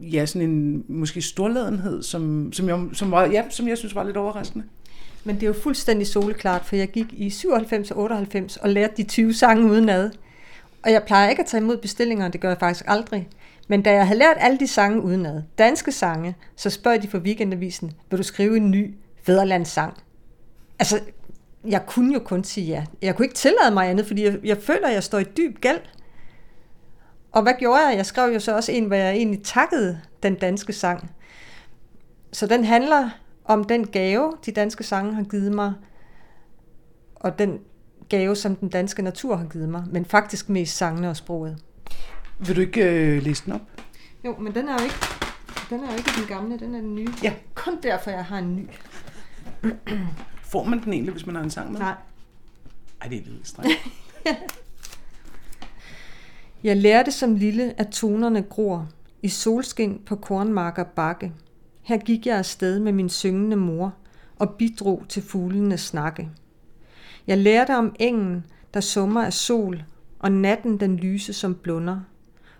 ja, 0.00 0.26
sådan 0.26 0.48
en 0.48 0.84
måske 0.88 1.22
storladenhed, 1.22 2.02
som, 2.02 2.52
som, 2.52 2.68
jeg, 2.68 2.80
som, 2.92 3.10
var, 3.10 3.24
ja, 3.24 3.44
som 3.50 3.68
jeg 3.68 3.78
synes 3.78 3.94
var 3.94 4.02
lidt 4.02 4.16
overraskende. 4.16 4.64
Men 5.24 5.34
det 5.34 5.42
er 5.42 5.46
jo 5.46 5.52
fuldstændig 5.52 6.06
soleklart, 6.06 6.64
for 6.64 6.76
jeg 6.76 6.88
gik 6.88 7.06
i 7.12 7.30
97 7.30 7.90
og 7.90 7.98
98 7.98 8.56
og 8.56 8.68
lærte 8.68 8.94
de 8.96 9.02
20 9.02 9.34
sange 9.34 9.70
udenad. 9.70 10.10
Og 10.82 10.92
jeg 10.92 11.02
plejer 11.02 11.30
ikke 11.30 11.42
at 11.42 11.48
tage 11.48 11.62
imod 11.62 11.76
bestillinger, 11.76 12.28
det 12.28 12.40
gør 12.40 12.48
jeg 12.48 12.58
faktisk 12.58 12.84
aldrig. 12.88 13.28
Men 13.68 13.82
da 13.82 13.92
jeg 13.92 14.06
havde 14.06 14.18
lært 14.18 14.36
alle 14.40 14.58
de 14.58 14.66
sange 14.66 15.02
udenad, 15.02 15.42
danske 15.58 15.92
sange, 15.92 16.36
så 16.56 16.70
spørger 16.70 16.98
de 16.98 17.08
for 17.08 17.18
weekendavisen, 17.18 17.92
vil 18.10 18.18
du 18.18 18.22
skrive 18.22 18.56
en 18.56 18.70
ny 18.70 18.94
fædrelandssang? 19.22 19.94
Altså, 20.78 21.00
jeg 21.68 21.86
kunne 21.86 22.14
jo 22.14 22.18
kun 22.18 22.44
sige 22.44 22.66
ja. 22.66 22.84
Jeg 23.02 23.16
kunne 23.16 23.24
ikke 23.24 23.34
tillade 23.34 23.70
mig 23.74 23.90
andet, 23.90 24.06
fordi 24.06 24.24
jeg, 24.24 24.38
jeg 24.44 24.58
føler, 24.58 24.86
at 24.88 24.94
jeg 24.94 25.02
står 25.02 25.18
i 25.18 25.24
dyb 25.24 25.60
gæld. 25.60 25.80
Og 27.32 27.42
hvad 27.42 27.52
gjorde 27.58 27.86
jeg? 27.86 27.96
Jeg 27.96 28.06
skrev 28.06 28.32
jo 28.32 28.40
så 28.40 28.56
også 28.56 28.72
en, 28.72 28.84
hvor 28.84 28.96
jeg 28.96 29.12
egentlig 29.14 29.42
takkede 29.42 30.00
den 30.22 30.34
danske 30.34 30.72
sang. 30.72 31.10
Så 32.32 32.46
den 32.46 32.64
handler 32.64 33.10
om 33.44 33.64
den 33.64 33.86
gave, 33.86 34.32
de 34.46 34.52
danske 34.52 34.84
sange 34.84 35.14
har 35.14 35.22
givet 35.22 35.52
mig, 35.52 35.72
og 37.14 37.38
den 37.38 37.58
gave, 38.08 38.36
som 38.36 38.56
den 38.56 38.68
danske 38.68 39.02
natur 39.02 39.36
har 39.36 39.46
givet 39.46 39.68
mig, 39.68 39.84
men 39.90 40.04
faktisk 40.04 40.48
mest 40.48 40.76
sangene 40.76 41.10
og 41.10 41.16
sproget. 41.16 41.58
Vil 42.38 42.56
du 42.56 42.60
ikke 42.60 42.84
øh, 42.84 43.22
læse 43.22 43.44
den 43.44 43.52
op? 43.52 43.60
Jo, 44.24 44.36
men 44.38 44.54
den 44.54 44.68
er 44.68 44.72
jo 44.72 44.84
ikke, 44.84 44.96
den 45.70 45.84
er 45.84 45.90
jo 45.90 45.96
ikke 45.96 46.10
den 46.18 46.26
gamle, 46.28 46.58
den 46.58 46.74
er 46.74 46.80
den 46.80 46.94
nye. 46.94 47.08
Ja. 47.22 47.32
Kun 47.54 47.78
derfor, 47.82 48.10
jeg 48.10 48.24
har 48.24 48.38
en 48.38 48.56
ny. 48.56 48.68
Får 50.42 50.64
man 50.64 50.84
den 50.84 50.92
egentlig, 50.92 51.12
hvis 51.12 51.26
man 51.26 51.34
har 51.34 51.42
en 51.42 51.50
sang 51.50 51.72
med? 51.72 51.80
Nej. 51.80 51.94
Ej, 53.00 53.08
det 53.08 53.18
er 53.18 53.22
lidt 53.26 53.48
strengt. 53.48 53.72
Jeg 56.62 56.76
lærte 56.76 57.12
som 57.12 57.34
lille, 57.34 57.80
at 57.80 57.88
tonerne 57.88 58.42
gror 58.42 58.88
i 59.22 59.28
solskin 59.28 60.00
på 60.06 60.16
kornmarker 60.16 60.84
bakke. 60.84 61.32
Her 61.82 61.96
gik 61.96 62.26
jeg 62.26 62.38
afsted 62.38 62.78
med 62.78 62.92
min 62.92 63.08
syngende 63.08 63.56
mor 63.56 63.94
og 64.38 64.54
bidrog 64.54 65.02
til 65.08 65.22
fuglenes 65.22 65.80
snakke. 65.80 66.28
Jeg 67.26 67.38
lærte 67.38 67.76
om 67.76 67.94
engen, 68.00 68.44
der 68.74 68.80
summer 68.80 69.24
af 69.24 69.32
sol, 69.32 69.82
og 70.18 70.32
natten 70.32 70.80
den 70.80 70.96
lyse 70.96 71.32
som 71.32 71.54
blunder, 71.54 72.00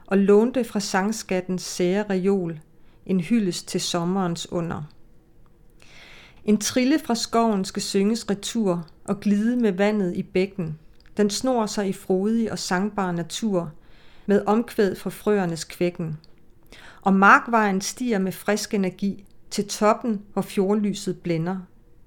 og 0.06 0.18
lånte 0.18 0.64
fra 0.64 0.80
sangskattens 0.80 1.62
sære 1.62 2.04
reol 2.10 2.60
en 3.06 3.20
hyldest 3.20 3.68
til 3.68 3.80
sommerens 3.80 4.52
under. 4.52 4.82
En 6.44 6.58
trille 6.58 6.98
fra 6.98 7.14
skoven 7.14 7.64
skal 7.64 7.82
synges 7.82 8.30
retur 8.30 8.86
og 9.04 9.20
glide 9.20 9.56
med 9.56 9.72
vandet 9.72 10.16
i 10.16 10.22
bækken. 10.22 10.78
Den 11.16 11.30
snor 11.30 11.66
sig 11.66 11.88
i 11.88 11.92
frodig 11.92 12.52
og 12.52 12.58
sangbar 12.58 13.12
natur 13.12 13.72
med 14.28 14.42
omkvæd 14.46 14.96
fra 14.96 15.10
frøernes 15.10 15.64
kvækken. 15.64 16.18
Og 17.02 17.14
markvejen 17.14 17.80
stiger 17.80 18.18
med 18.18 18.32
frisk 18.32 18.74
energi 18.74 19.24
til 19.50 19.68
toppen, 19.68 20.22
hvor 20.32 20.42
fjordlyset 20.42 21.20
blænder, 21.20 21.56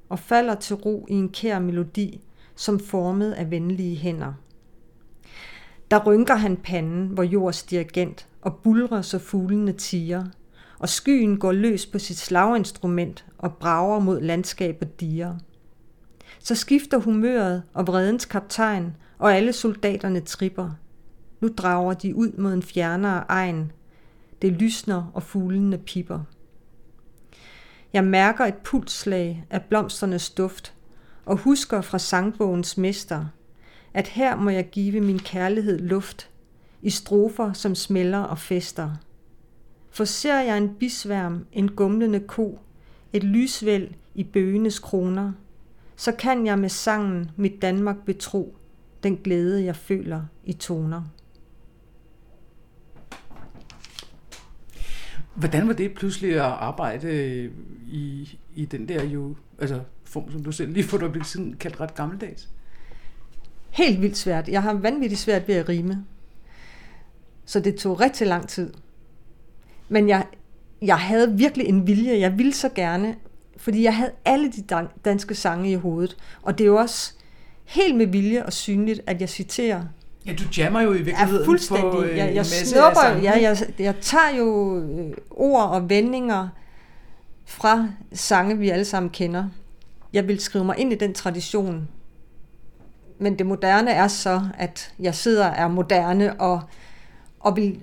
og 0.10 0.20
falder 0.20 0.56
til 0.56 0.76
ro 0.76 1.06
i 1.10 1.14
en 1.14 1.30
kær 1.30 1.60
melodi, 1.60 2.22
som 2.56 2.80
formet 2.80 3.32
af 3.32 3.52
venlige 3.52 3.96
hænder. 3.96 4.34
Der 5.92 6.04
rynker 6.06 6.36
han 6.36 6.58
panden, 6.58 7.08
hvor 7.08 7.24
jords 7.24 7.64
dirigent, 7.64 8.28
og 8.42 8.56
bulrer 8.64 9.02
så 9.02 9.20
fuglene 9.20 9.74
tiger, 9.74 10.26
og 10.80 10.90
skyen 10.90 11.38
går 11.38 11.52
løs 11.52 11.86
på 11.86 12.00
sit 12.00 12.18
slaginstrument 12.18 13.26
og 13.38 13.54
brager 13.54 14.00
mod 14.00 14.22
landskab 14.22 14.78
og 14.82 15.00
diger. 15.00 15.36
Så 16.40 16.56
skifter 16.56 16.98
humøret 16.98 17.64
og 17.74 17.88
vredens 17.88 18.26
kaptajn, 18.26 18.96
og 19.18 19.36
alle 19.36 19.54
soldaterne 19.54 20.20
tripper. 20.20 20.70
Nu 21.42 21.50
drager 21.58 21.94
de 21.94 22.16
ud 22.16 22.32
mod 22.38 22.54
en 22.54 22.64
fjernere 22.64 23.24
egen. 23.30 23.72
Det 24.42 24.52
lysner, 24.52 25.12
og 25.14 25.24
fuglene 25.24 25.78
pipper. 25.78 26.20
Jeg 27.94 28.04
mærker 28.04 28.46
et 28.46 28.58
pulsslag 28.58 29.46
af 29.50 29.64
blomsternes 29.64 30.30
duft, 30.30 30.74
og 31.26 31.38
husker 31.38 31.82
fra 31.82 32.00
sangbogens 32.00 32.78
mester, 32.78 33.26
at 33.94 34.08
her 34.08 34.36
må 34.36 34.50
jeg 34.50 34.70
give 34.70 35.02
min 35.02 35.20
kærlighed 35.20 35.80
luft, 35.80 36.30
i 36.82 36.90
strofer, 36.90 37.54
som 37.54 37.76
smelter 37.76 38.20
og 38.20 38.38
fester. 38.38 38.92
For 39.90 40.06
ser 40.06 40.40
jeg 40.40 40.58
en 40.58 40.76
bisværm, 40.76 41.46
en 41.52 41.72
gumlende 41.72 42.20
ko, 42.20 42.60
et 43.14 43.24
lysvæld 43.24 43.90
i 44.16 44.24
bøgenes 44.24 44.80
kroner, 44.80 45.32
så 45.96 46.12
kan 46.12 46.46
jeg 46.46 46.60
med 46.60 46.70
sangen 46.70 47.32
mit 47.36 47.62
Danmark 47.62 48.06
betro, 48.06 48.56
den 49.04 49.18
glæde 49.18 49.64
jeg 49.64 49.76
føler 49.76 50.22
i 50.44 50.54
toner. 50.54 51.04
Hvordan 55.42 55.68
var 55.68 55.74
det 55.74 55.94
pludselig 55.94 56.36
at 56.36 56.42
arbejde 56.42 57.08
øh, 57.08 57.52
i, 57.88 58.38
i 58.56 58.66
den 58.66 58.88
der 58.88 59.04
jo, 59.04 59.36
altså 59.60 59.80
form, 60.04 60.32
som 60.32 60.44
du 60.44 60.52
selv 60.52 60.74
lige 60.74 60.84
for 60.84 60.98
et 60.98 61.02
øjeblik 61.02 61.26
siden 61.26 61.56
kaldt 61.60 61.82
ret 61.82 61.96
gammeldags? 61.96 62.50
Helt 63.70 64.02
vildt 64.02 64.18
svært. 64.18 64.48
Jeg 64.48 64.64
har 64.64 64.74
vanvittigt 64.74 65.22
svært 65.22 65.48
ved 65.48 65.56
at 65.56 65.70
rime. 65.70 66.06
Så 67.46 67.60
det 67.60 67.76
tog 67.76 68.02
rigtig 68.02 68.28
lang 68.28 68.48
tid. 68.48 68.74
Men 69.90 70.10
jeg, 70.10 70.26
jeg 70.82 71.00
havde 71.00 71.38
virkelig 71.38 71.68
en 71.68 71.88
vilje. 71.88 72.20
Jeg 72.20 72.38
ville 72.38 72.54
så 72.54 72.70
gerne, 72.70 73.16
fordi 73.58 73.84
jeg 73.84 73.96
havde 73.96 74.12
alle 74.26 74.52
de 74.52 74.88
danske 75.06 75.36
sange 75.36 75.72
i 75.72 75.76
hovedet. 75.76 76.18
Og 76.42 76.58
det 76.58 76.64
er 76.64 76.68
jo 76.68 76.78
også 76.78 77.14
helt 77.66 77.96
med 77.96 78.06
vilje 78.06 78.46
og 78.46 78.54
synligt, 78.54 79.02
at 79.08 79.22
jeg 79.22 79.30
citerer 79.30 79.84
Ja, 80.26 80.34
du 80.34 80.44
jammer 80.58 80.82
jo 80.82 80.94
i 80.94 81.02
virkeligheden 81.02 81.42
ja, 81.42 81.48
fuldstændig. 81.48 81.92
på 81.92 82.04
øh, 82.04 82.18
jeg, 82.18 82.36
jeg 82.36 82.46
snupper, 82.46 83.02
af 83.02 83.24
ja, 83.24 83.42
jeg, 83.42 83.58
jeg 83.80 83.96
tager 84.02 84.38
jo 84.38 84.78
øh, 84.80 85.14
ord 85.30 85.70
og 85.70 85.90
vendinger 85.90 86.50
fra 87.46 87.88
sange, 88.14 88.58
vi 88.58 88.70
alle 88.70 88.86
sammen 88.86 89.10
kender. 89.10 89.46
Jeg 90.14 90.28
vil 90.28 90.40
skrive 90.40 90.66
mig 90.66 90.78
ind 90.78 90.94
i 90.94 90.96
den 90.96 91.14
tradition. 91.14 91.88
Men 93.20 93.38
det 93.38 93.46
moderne 93.46 93.92
er 93.92 94.08
så, 94.08 94.42
at 94.58 94.94
jeg 95.00 95.16
sidder 95.16 95.46
er 95.46 95.68
moderne 95.68 96.42
og, 96.42 96.62
og 97.40 97.56
vil 97.56 97.80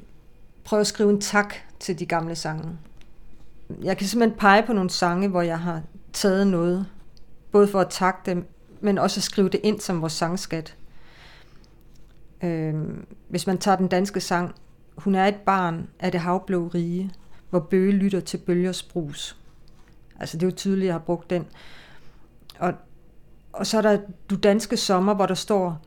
prøve 0.65 0.81
at 0.81 0.87
skrive 0.87 1.11
en 1.11 1.21
tak 1.21 1.55
til 1.81 1.99
de 1.99 2.07
gamle 2.07 2.35
sange. 2.35 2.69
Jeg 3.83 3.97
kan 3.97 4.07
simpelthen 4.07 4.39
pege 4.39 4.63
på 4.63 4.73
nogle 4.73 4.91
sange, 4.91 5.29
hvor 5.29 5.43
jeg 5.43 5.59
har 5.59 5.83
taget 6.13 6.47
noget, 6.47 6.87
både 7.53 7.69
for 7.69 7.81
at 7.81 7.89
takke 7.91 8.21
dem, 8.27 8.47
men 8.81 8.99
også 8.99 9.19
at 9.19 9.23
skrive 9.23 9.49
det 9.49 9.61
ind 9.63 9.81
som 9.81 10.01
vores 10.01 10.13
sangskat. 10.13 10.78
Øh, 12.43 12.75
hvis 13.29 13.47
man 13.47 13.59
tager 13.59 13.77
den 13.77 13.89
danske 13.89 14.21
sang, 14.21 14.55
Hun 14.97 15.15
er 15.15 15.27
et 15.27 15.37
barn 15.37 15.89
af 16.01 16.13
det 16.13 16.21
havblå 16.21 16.71
rige, 16.75 17.11
hvor 17.51 17.61
bøge 17.61 17.93
lytter 17.93 18.21
til 18.21 18.39
bølgers 18.39 18.83
brus. 18.83 19.37
Altså 20.21 20.37
det 20.37 20.43
er 20.43 20.51
jo 20.51 20.57
tydeligt, 20.57 20.85
at 20.85 20.87
jeg 20.87 20.95
har 20.95 20.99
brugt 20.99 21.31
den. 21.31 21.47
Og, 22.59 22.75
og 23.53 23.67
så 23.67 23.79
er 23.79 23.83
der 23.83 23.99
Du 24.31 24.37
danske 24.37 24.77
sommer, 24.77 25.15
hvor 25.15 25.27
der 25.27 25.35
står, 25.35 25.83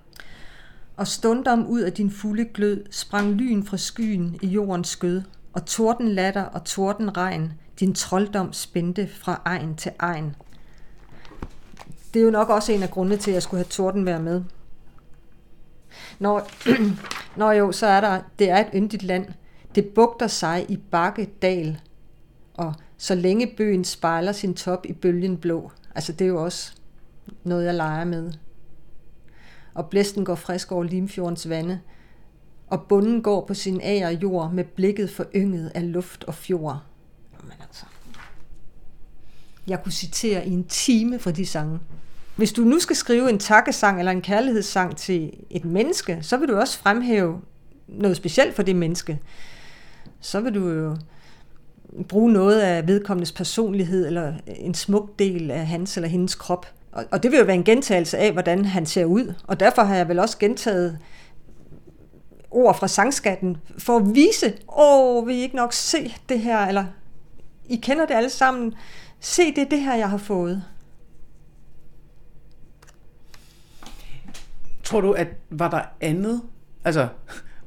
og 0.97 1.07
stundom 1.07 1.67
ud 1.67 1.81
af 1.81 1.93
din 1.93 2.11
fulde 2.11 2.45
glød 2.45 2.85
sprang 2.91 3.31
lyn 3.31 3.63
fra 3.63 3.77
skyen 3.77 4.39
i 4.41 4.47
jordens 4.47 4.87
skød, 4.87 5.21
og 5.53 5.65
torden 5.65 6.07
latter 6.07 6.43
og 6.43 6.63
torden 6.63 7.17
regn, 7.17 7.53
din 7.79 7.95
trolddom 7.95 8.53
spændte 8.53 9.07
fra 9.07 9.41
egen 9.45 9.75
til 9.75 9.91
egen. 9.99 10.35
Det 12.13 12.19
er 12.19 12.23
jo 12.23 12.31
nok 12.31 12.49
også 12.49 12.71
en 12.71 12.83
af 12.83 12.89
grundene 12.89 13.17
til, 13.17 13.31
at 13.31 13.35
jeg 13.35 13.43
skulle 13.43 13.59
have 13.59 13.69
torden 13.69 14.05
være 14.05 14.19
med. 14.19 14.43
Når, 16.19 16.47
når 17.39 17.51
jo, 17.51 17.71
så 17.71 17.85
er 17.85 18.01
der, 18.01 18.21
det 18.39 18.49
er 18.49 18.57
et 18.57 18.69
yndigt 18.73 19.03
land. 19.03 19.25
Det 19.75 19.85
bugter 19.85 20.27
sig 20.27 20.65
i 20.69 20.77
bakke 20.77 21.29
dal, 21.41 21.79
og 22.53 22.73
så 22.97 23.15
længe 23.15 23.53
bøen 23.57 23.83
spejler 23.83 24.31
sin 24.31 24.53
top 24.53 24.85
i 24.85 24.93
bølgen 24.93 25.37
blå. 25.37 25.71
Altså 25.95 26.13
det 26.13 26.25
er 26.25 26.29
jo 26.29 26.43
også 26.43 26.73
noget, 27.43 27.65
jeg 27.65 27.73
leger 27.73 28.05
med. 28.05 28.31
Og 29.73 29.89
blæsten 29.89 30.25
går 30.25 30.35
frisk 30.35 30.71
over 30.71 30.83
Limfjordens 30.83 31.49
vande, 31.49 31.79
og 32.67 32.81
bunden 32.81 33.21
går 33.21 33.45
på 33.45 33.53
sin 33.53 33.81
ager 33.81 34.09
jord 34.09 34.51
med 34.51 34.63
blikket 34.63 35.09
forynget 35.09 35.71
af 35.75 35.91
luft 35.91 36.23
og 36.23 36.33
fjord. 36.33 36.79
Jamen 37.39 37.53
altså, 37.61 37.85
jeg 39.67 39.83
kunne 39.83 39.91
citere 39.91 40.47
i 40.47 40.51
en 40.51 40.63
time 40.63 41.19
fra 41.19 41.31
de 41.31 41.45
sange. 41.45 41.79
Hvis 42.35 42.53
du 42.53 42.61
nu 42.61 42.79
skal 42.79 42.95
skrive 42.95 43.29
en 43.29 43.39
takkesang 43.39 43.99
eller 43.99 44.11
en 44.11 44.21
kærlighedssang 44.21 44.97
til 44.97 45.33
et 45.49 45.65
menneske, 45.65 46.19
så 46.21 46.37
vil 46.37 46.47
du 46.47 46.55
også 46.55 46.79
fremhæve 46.79 47.41
noget 47.87 48.17
specielt 48.17 48.55
for 48.55 48.63
det 48.63 48.75
menneske. 48.75 49.19
Så 50.19 50.39
vil 50.39 50.55
du 50.55 50.69
jo 50.69 50.97
bruge 52.09 52.33
noget 52.33 52.59
af 52.59 52.87
vedkommendes 52.87 53.31
personlighed 53.31 54.07
eller 54.07 54.33
en 54.47 54.73
smuk 54.73 55.19
del 55.19 55.51
af 55.51 55.67
hans 55.67 55.97
eller 55.97 56.09
hendes 56.09 56.35
krop. 56.35 56.65
Og 57.11 57.23
det 57.23 57.31
vil 57.31 57.39
jo 57.39 57.45
være 57.45 57.55
en 57.55 57.63
gentagelse 57.63 58.17
af, 58.17 58.31
hvordan 58.31 58.65
han 58.65 58.85
ser 58.85 59.05
ud. 59.05 59.33
Og 59.47 59.59
derfor 59.59 59.81
har 59.81 59.95
jeg 59.95 60.07
vel 60.07 60.19
også 60.19 60.37
gentaget 60.37 60.97
ord 62.51 62.77
fra 62.77 62.87
sangskatten 62.87 63.57
for 63.77 63.97
at 63.97 64.15
vise, 64.15 64.53
åh, 64.77 65.27
vil 65.27 65.35
I 65.35 65.39
ikke 65.39 65.55
nok 65.55 65.73
se 65.73 66.15
det 66.29 66.39
her, 66.39 66.59
eller 66.59 66.85
I 67.69 67.75
kender 67.75 68.05
det 68.05 68.13
alle 68.13 68.29
sammen. 68.29 68.73
Se, 69.19 69.45
det 69.45 69.57
er 69.57 69.69
det 69.69 69.81
her, 69.81 69.95
jeg 69.95 70.09
har 70.09 70.17
fået. 70.17 70.63
Tror 74.91 75.01
du, 75.01 75.11
at 75.11 75.27
var 75.49 75.69
der 75.69 75.81
andet, 76.01 76.41
altså 76.83 77.07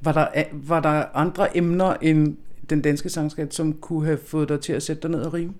var 0.00 0.12
der, 0.12 0.44
var 0.52 0.80
der 0.80 1.04
andre 1.14 1.56
emner 1.56 1.94
end 2.00 2.37
den 2.70 2.82
danske 2.82 3.08
sangskat, 3.08 3.54
som 3.54 3.72
kunne 3.72 4.04
have 4.04 4.18
fået 4.26 4.48
dig 4.48 4.60
til 4.60 4.72
at 4.72 4.82
sætte 4.82 5.02
dig 5.02 5.10
ned 5.10 5.20
og 5.20 5.34
rime? 5.34 5.54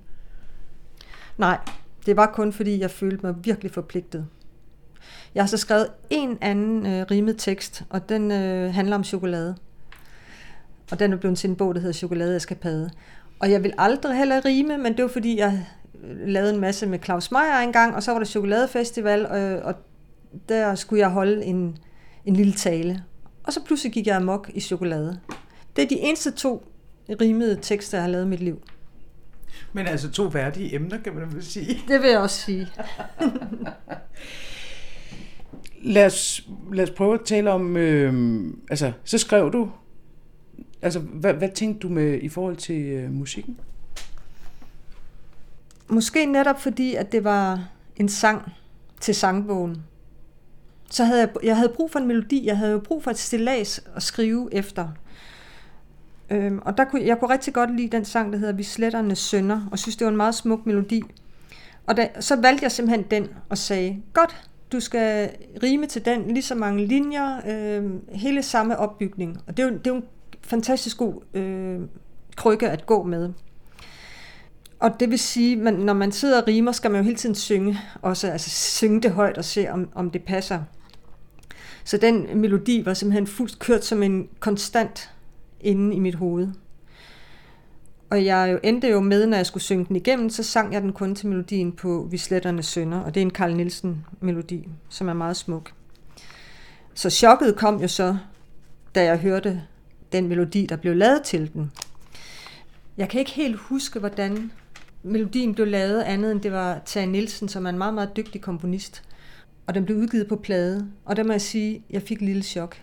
Nej, 1.38 1.59
det 2.07 2.16
var 2.16 2.27
kun 2.27 2.53
fordi, 2.53 2.81
jeg 2.81 2.90
følte 2.90 3.27
mig 3.27 3.35
virkelig 3.44 3.72
forpligtet. 3.72 4.27
Jeg 5.35 5.42
har 5.42 5.48
så 5.48 5.57
skrevet 5.57 5.87
en 6.11 6.38
anden 6.40 6.87
øh, 6.87 7.07
rimet 7.11 7.35
tekst, 7.38 7.85
og 7.90 8.09
den 8.09 8.31
øh, 8.31 8.74
handler 8.74 8.96
om 8.96 9.05
chokolade. 9.05 9.57
og 10.90 10.98
den 10.98 11.12
er 11.12 11.16
blevet 11.16 11.38
til 11.38 11.50
en 11.50 11.57
bog, 11.57 11.74
der 11.74 11.81
hedder 11.81 11.94
Chokolade 11.94 12.37
Eskapade. 12.37 12.90
Og 13.38 13.50
jeg 13.50 13.62
vil 13.62 13.72
aldrig 13.79 14.16
heller 14.16 14.44
rime, 14.44 14.79
men 14.79 14.96
det 14.96 15.03
var 15.03 15.09
fordi, 15.09 15.38
jeg 15.38 15.66
øh, 16.05 16.29
lavede 16.29 16.55
en 16.55 16.61
masse 16.61 16.87
med 16.87 16.98
Claus 17.05 17.31
Meier 17.31 17.59
engang, 17.59 17.94
og 17.94 18.03
så 18.03 18.11
var 18.12 18.18
der 18.18 18.27
chokoladefestival, 18.27 19.20
øh, 19.20 19.64
og 19.64 19.74
der 20.49 20.75
skulle 20.75 21.01
jeg 21.01 21.11
holde 21.11 21.44
en, 21.44 21.79
en 22.25 22.37
lille 22.37 22.53
tale. 22.53 23.05
Og 23.44 23.53
så 23.53 23.64
pludselig 23.64 23.92
gik 23.92 24.07
jeg 24.07 24.16
amok 24.16 24.51
i 24.55 24.61
chokolade. 24.61 25.20
Det 25.77 25.85
er 25.85 25.88
de 25.88 26.01
eneste 26.01 26.31
to 26.31 26.68
rimede 27.20 27.59
tekster, 27.62 27.99
jeg 27.99 28.03
har 28.03 28.11
lavet 28.11 28.25
i 28.25 28.29
mit 28.29 28.40
liv. 28.40 28.62
Men 29.73 29.87
altså 29.87 30.11
to 30.11 30.25
værdige 30.25 30.75
emner, 30.75 30.99
kan 30.99 31.14
man 31.14 31.33
vel 31.33 31.44
sige. 31.44 31.83
Det 31.88 32.03
vil 32.03 32.11
jeg 32.11 32.18
også 32.18 32.40
sige. 32.40 32.68
lad, 35.94 36.07
os, 36.07 36.49
lad 36.73 36.85
os 36.85 36.90
prøve 36.90 37.14
at 37.14 37.20
tale 37.25 37.51
om, 37.51 37.77
øh, 37.77 38.44
altså, 38.70 38.92
så 39.05 39.18
skrev 39.18 39.53
du, 39.53 39.70
altså, 40.83 41.01
hvad, 41.01 41.35
hvad 41.35 41.49
tænkte 41.49 41.88
du 41.88 41.88
med 41.88 42.18
i 42.23 42.29
forhold 42.29 42.57
til 42.57 42.83
øh, 42.83 43.11
musikken? 43.11 43.61
Måske 45.88 46.27
netop 46.27 46.61
fordi, 46.61 46.94
at 46.94 47.12
det 47.12 47.25
var 47.25 47.68
en 47.97 48.09
sang 48.09 48.53
til 49.01 49.14
sangbogen. 49.14 49.83
Så 50.95 51.05
havde 51.05 51.21
jeg, 51.21 51.29
jeg 51.43 51.57
havde 51.57 51.69
brug 51.69 51.91
for 51.91 51.99
en 51.99 52.07
melodi, 52.07 52.47
jeg 52.47 52.59
havde 52.59 52.73
jo 52.73 52.79
brug 52.79 53.05
for 53.05 53.11
et 53.11 53.19
stillads 53.19 53.81
at 53.97 54.03
skrive 54.03 54.49
efter. 54.55 54.89
Øhm, 56.31 56.59
og 56.59 56.79
der 56.79 56.85
kunne, 56.85 57.07
jeg 57.07 57.19
kunne 57.19 57.33
rigtig 57.33 57.55
godt 57.55 57.77
lide 57.77 57.89
den 57.97 58.05
sang, 58.05 58.33
der 58.33 58.39
hedder 58.39 58.53
Vi 58.53 58.63
sletterne 58.63 59.17
sønder, 59.17 59.69
og 59.73 59.79
synes, 59.79 59.97
det 59.97 60.05
var 60.05 60.11
en 60.11 60.17
meget 60.17 60.35
smuk 60.35 60.67
melodi. 60.67 61.03
Og 61.87 61.97
da, 61.97 62.09
så 62.21 62.37
valgte 62.37 62.65
jeg 62.65 62.73
simpelthen 62.73 63.07
den 63.11 63.29
og 63.49 63.59
sagde, 63.59 64.03
godt, 64.13 64.49
du 64.73 64.81
skal 64.81 65.31
rime 65.63 65.87
til 65.87 66.05
den, 66.05 66.29
lige 66.29 66.43
så 66.43 66.55
mange 66.55 66.87
linjer, 66.87 67.41
øh, 67.49 67.91
hele 68.09 68.43
samme 68.43 68.79
opbygning. 68.79 69.41
Og 69.47 69.57
det 69.57 69.63
er 69.63 69.67
jo, 69.67 69.75
det 69.75 69.87
er 69.87 69.91
jo 69.91 69.97
en 69.97 70.05
fantastisk 70.43 70.99
god 70.99 71.23
øh, 71.35 71.81
krykke 72.37 72.71
at 72.71 72.87
gå 72.87 73.03
med. 73.03 73.33
Og 74.81 75.01
det 75.01 75.11
vil 75.11 75.19
sige, 75.19 75.69
at 75.69 75.75
når 75.75 75.93
man 75.93 76.13
sidder 76.13 76.43
og 76.43 76.49
rimer, 76.49 76.73
skal 76.73 76.91
man 76.91 77.01
jo 77.01 77.05
hele 77.05 77.17
tiden 77.17 77.35
synge, 77.35 77.79
også 78.03 78.31
altså 78.31 78.51
synge 78.51 79.01
det 79.01 79.11
højt 79.11 79.39
og 79.39 79.45
se, 79.45 79.69
om, 79.71 79.89
om 79.95 80.11
det 80.11 80.23
passer. 80.23 80.61
Så 81.85 81.97
den 81.97 82.38
melodi 82.40 82.85
var 82.85 82.94
simpelthen 82.94 83.27
fuldt 83.27 83.59
kørt 83.59 83.85
som 83.85 84.03
en 84.03 84.29
konstant 84.40 85.11
inde 85.61 85.97
i 85.97 85.99
mit 85.99 86.14
hoved. 86.14 86.49
Og 88.11 88.25
jeg 88.25 88.49
jo 88.53 88.59
endte 88.62 88.88
jo 88.88 89.01
med, 89.01 89.27
når 89.27 89.37
jeg 89.37 89.47
skulle 89.47 89.62
synge 89.62 89.85
den 89.85 89.97
igennem, 89.97 90.31
så 90.31 90.42
sang 90.42 90.73
jeg 90.73 90.83
den 90.83 90.92
kun 90.92 91.14
til 91.14 91.27
melodien 91.27 91.73
på 91.73 92.09
Vi 92.11 92.18
sletterne 92.18 92.62
Sønder, 92.62 93.01
og 93.01 93.14
det 93.14 93.20
er 93.20 93.25
en 93.25 93.31
Carl 93.31 93.55
Nielsen 93.55 94.07
melodi, 94.20 94.68
som 94.88 95.09
er 95.09 95.12
meget 95.12 95.37
smuk. 95.37 95.73
Så 96.94 97.11
chokket 97.11 97.57
kom 97.57 97.81
jo 97.83 97.88
så, 97.88 98.16
da 98.94 99.05
jeg 99.05 99.18
hørte 99.18 99.62
den 100.12 100.29
melodi, 100.29 100.66
der 100.66 100.77
blev 100.77 100.97
lavet 100.97 101.23
til 101.23 101.53
den. 101.53 101.73
Jeg 102.97 103.09
kan 103.09 103.20
ikke 103.20 103.33
helt 103.33 103.57
huske, 103.57 103.99
hvordan 103.99 104.53
melodien 105.03 105.55
blev 105.55 105.66
lavet, 105.66 106.03
andet 106.03 106.33
end 106.33 106.40
det 106.40 106.53
var 106.53 106.81
Tage 106.87 107.07
Nielsen, 107.07 107.49
som 107.49 107.66
er 107.66 107.70
en 107.70 107.79
meget, 107.79 107.94
meget 107.94 108.16
dygtig 108.16 108.40
komponist. 108.40 109.03
Og 109.66 109.74
den 109.74 109.85
blev 109.85 109.96
udgivet 109.96 110.29
på 110.29 110.37
plade, 110.37 110.88
og 111.05 111.16
der 111.16 111.24
må 111.24 111.33
jeg 111.33 111.40
sige, 111.40 111.77
at 111.77 111.83
jeg 111.90 112.03
fik 112.03 112.16
et 112.16 112.22
lille 112.22 112.42
chok. 112.42 112.77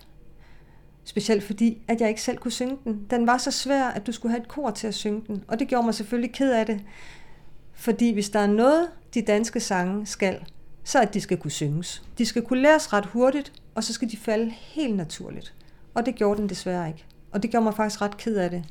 Specielt 1.04 1.44
fordi, 1.44 1.82
at 1.88 2.02
jeg 2.02 2.10
ikke 2.10 2.22
selv 2.22 2.38
kunne 2.38 2.52
synge 2.52 2.78
den. 2.84 3.06
Den 3.10 3.28
var 3.28 3.38
så 3.38 3.52
svær, 3.52 3.84
at 3.84 4.08
du 4.08 4.12
skulle 4.12 4.32
have 4.32 4.42
et 4.42 4.48
kor 4.48 4.72
til 4.72 4.88
at 4.88 4.94
synge 4.94 5.24
den. 5.28 5.44
Og 5.48 5.60
det 5.60 5.68
gjorde 5.68 5.86
mig 5.86 5.94
selvfølgelig 5.94 6.32
ked 6.34 6.52
af 6.52 6.66
det. 6.66 6.80
Fordi 7.74 8.14
hvis 8.14 8.30
der 8.30 8.40
er 8.40 8.48
noget, 8.48 8.88
de 9.14 9.22
danske 9.22 9.60
sange 9.60 10.06
skal, 10.06 10.40
så 10.84 11.02
at 11.02 11.14
de 11.14 11.22
skal 11.22 11.38
kunne 11.38 11.52
synges. 11.52 12.04
De 12.18 12.26
skal 12.26 12.42
kunne 12.42 12.62
læres 12.62 12.94
ret 12.94 13.06
hurtigt, 13.06 13.54
og 13.76 13.84
så 13.84 13.94
skal 13.94 14.12
de 14.12 14.18
falde 14.18 14.52
helt 14.52 14.96
naturligt. 14.96 15.54
Og 15.94 16.06
det 16.06 16.16
gjorde 16.16 16.42
den 16.42 16.50
desværre 16.50 16.88
ikke. 16.88 17.06
Og 17.32 17.44
det 17.44 17.52
gjorde 17.52 17.64
mig 17.64 17.74
faktisk 17.74 18.02
ret 18.02 18.18
ked 18.18 18.36
af 18.36 18.50
det. 18.50 18.64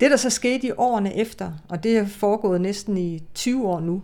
Det, 0.00 0.10
der 0.10 0.16
så 0.16 0.30
skete 0.30 0.66
i 0.66 0.72
årene 0.76 1.16
efter, 1.16 1.52
og 1.68 1.82
det 1.82 1.98
er 1.98 2.06
foregået 2.06 2.60
næsten 2.60 2.98
i 2.98 3.22
20 3.34 3.68
år 3.68 3.80
nu, 3.80 4.02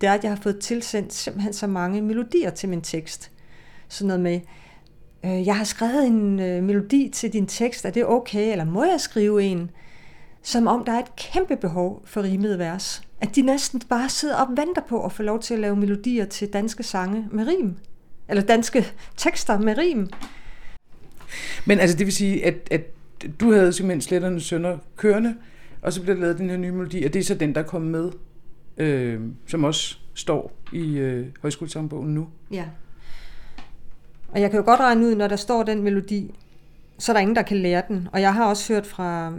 det 0.00 0.08
er, 0.08 0.12
at 0.12 0.22
jeg 0.24 0.30
har 0.30 0.40
fået 0.42 0.58
tilsendt 0.58 1.12
simpelthen 1.12 1.52
så 1.52 1.66
mange 1.66 2.02
melodier 2.02 2.50
til 2.50 2.68
min 2.68 2.82
tekst. 2.82 3.30
Sådan 3.88 4.06
noget 4.08 4.20
med, 4.20 4.40
øh, 5.24 5.46
jeg 5.46 5.56
har 5.56 5.64
skrevet 5.64 6.06
en 6.06 6.40
øh, 6.40 6.62
melodi 6.62 7.10
til 7.12 7.32
din 7.32 7.46
tekst, 7.46 7.84
er 7.84 7.90
det 7.90 8.06
okay, 8.06 8.50
eller 8.50 8.64
må 8.64 8.84
jeg 8.84 9.00
skrive 9.00 9.42
en? 9.42 9.70
Som 10.42 10.66
om 10.66 10.84
der 10.84 10.92
er 10.92 10.98
et 10.98 11.16
kæmpe 11.16 11.56
behov 11.56 12.02
for 12.04 12.22
rimede 12.22 12.58
vers. 12.58 13.02
At 13.20 13.36
de 13.36 13.42
næsten 13.42 13.80
bare 13.88 14.08
sidder 14.08 14.36
og 14.36 14.48
venter 14.48 14.82
på 14.88 15.04
at 15.04 15.12
få 15.12 15.22
lov 15.22 15.40
til 15.40 15.54
at 15.54 15.60
lave 15.60 15.76
melodier 15.76 16.24
til 16.24 16.52
danske 16.52 16.82
sange 16.82 17.28
med 17.30 17.46
rim. 17.46 17.76
Eller 18.28 18.42
danske 18.42 18.86
tekster 19.16 19.58
med 19.58 19.78
rim. 19.78 20.08
Men 21.66 21.78
altså, 21.78 21.96
det 21.96 22.06
vil 22.06 22.14
sige, 22.14 22.46
at, 22.46 22.68
at 22.70 22.82
du 23.40 23.52
havde 23.52 23.72
simpelthen 23.72 24.00
Sletternes 24.00 24.42
Sønder 24.42 24.78
kørende, 24.96 25.34
og 25.82 25.92
så 25.92 26.02
blev 26.02 26.14
der 26.14 26.20
lavet 26.20 26.38
den 26.38 26.50
her 26.50 26.56
nye 26.56 26.72
melodi, 26.72 27.04
og 27.04 27.12
det 27.12 27.20
er 27.20 27.24
så 27.24 27.34
den, 27.34 27.54
der 27.54 27.62
kom 27.62 27.82
med, 27.82 28.10
øh, 28.76 29.20
som 29.46 29.64
også 29.64 29.98
står 30.14 30.52
i 30.72 30.98
øh, 30.98 31.26
højskolesangbogen 31.42 32.14
nu. 32.14 32.28
Ja. 32.50 32.64
Og 34.28 34.40
jeg 34.40 34.50
kan 34.50 34.58
jo 34.58 34.64
godt 34.64 34.80
regne 34.80 35.06
ud, 35.06 35.14
når 35.14 35.28
der 35.28 35.36
står 35.36 35.62
den 35.62 35.82
melodi, 35.82 36.34
så 36.98 37.12
er 37.12 37.14
der 37.14 37.20
ingen, 37.20 37.36
der 37.36 37.42
kan 37.42 37.56
lære 37.56 37.82
den. 37.88 38.08
Og 38.12 38.20
jeg 38.20 38.34
har 38.34 38.46
også 38.46 38.72
hørt 38.72 38.86
fra 38.86 39.32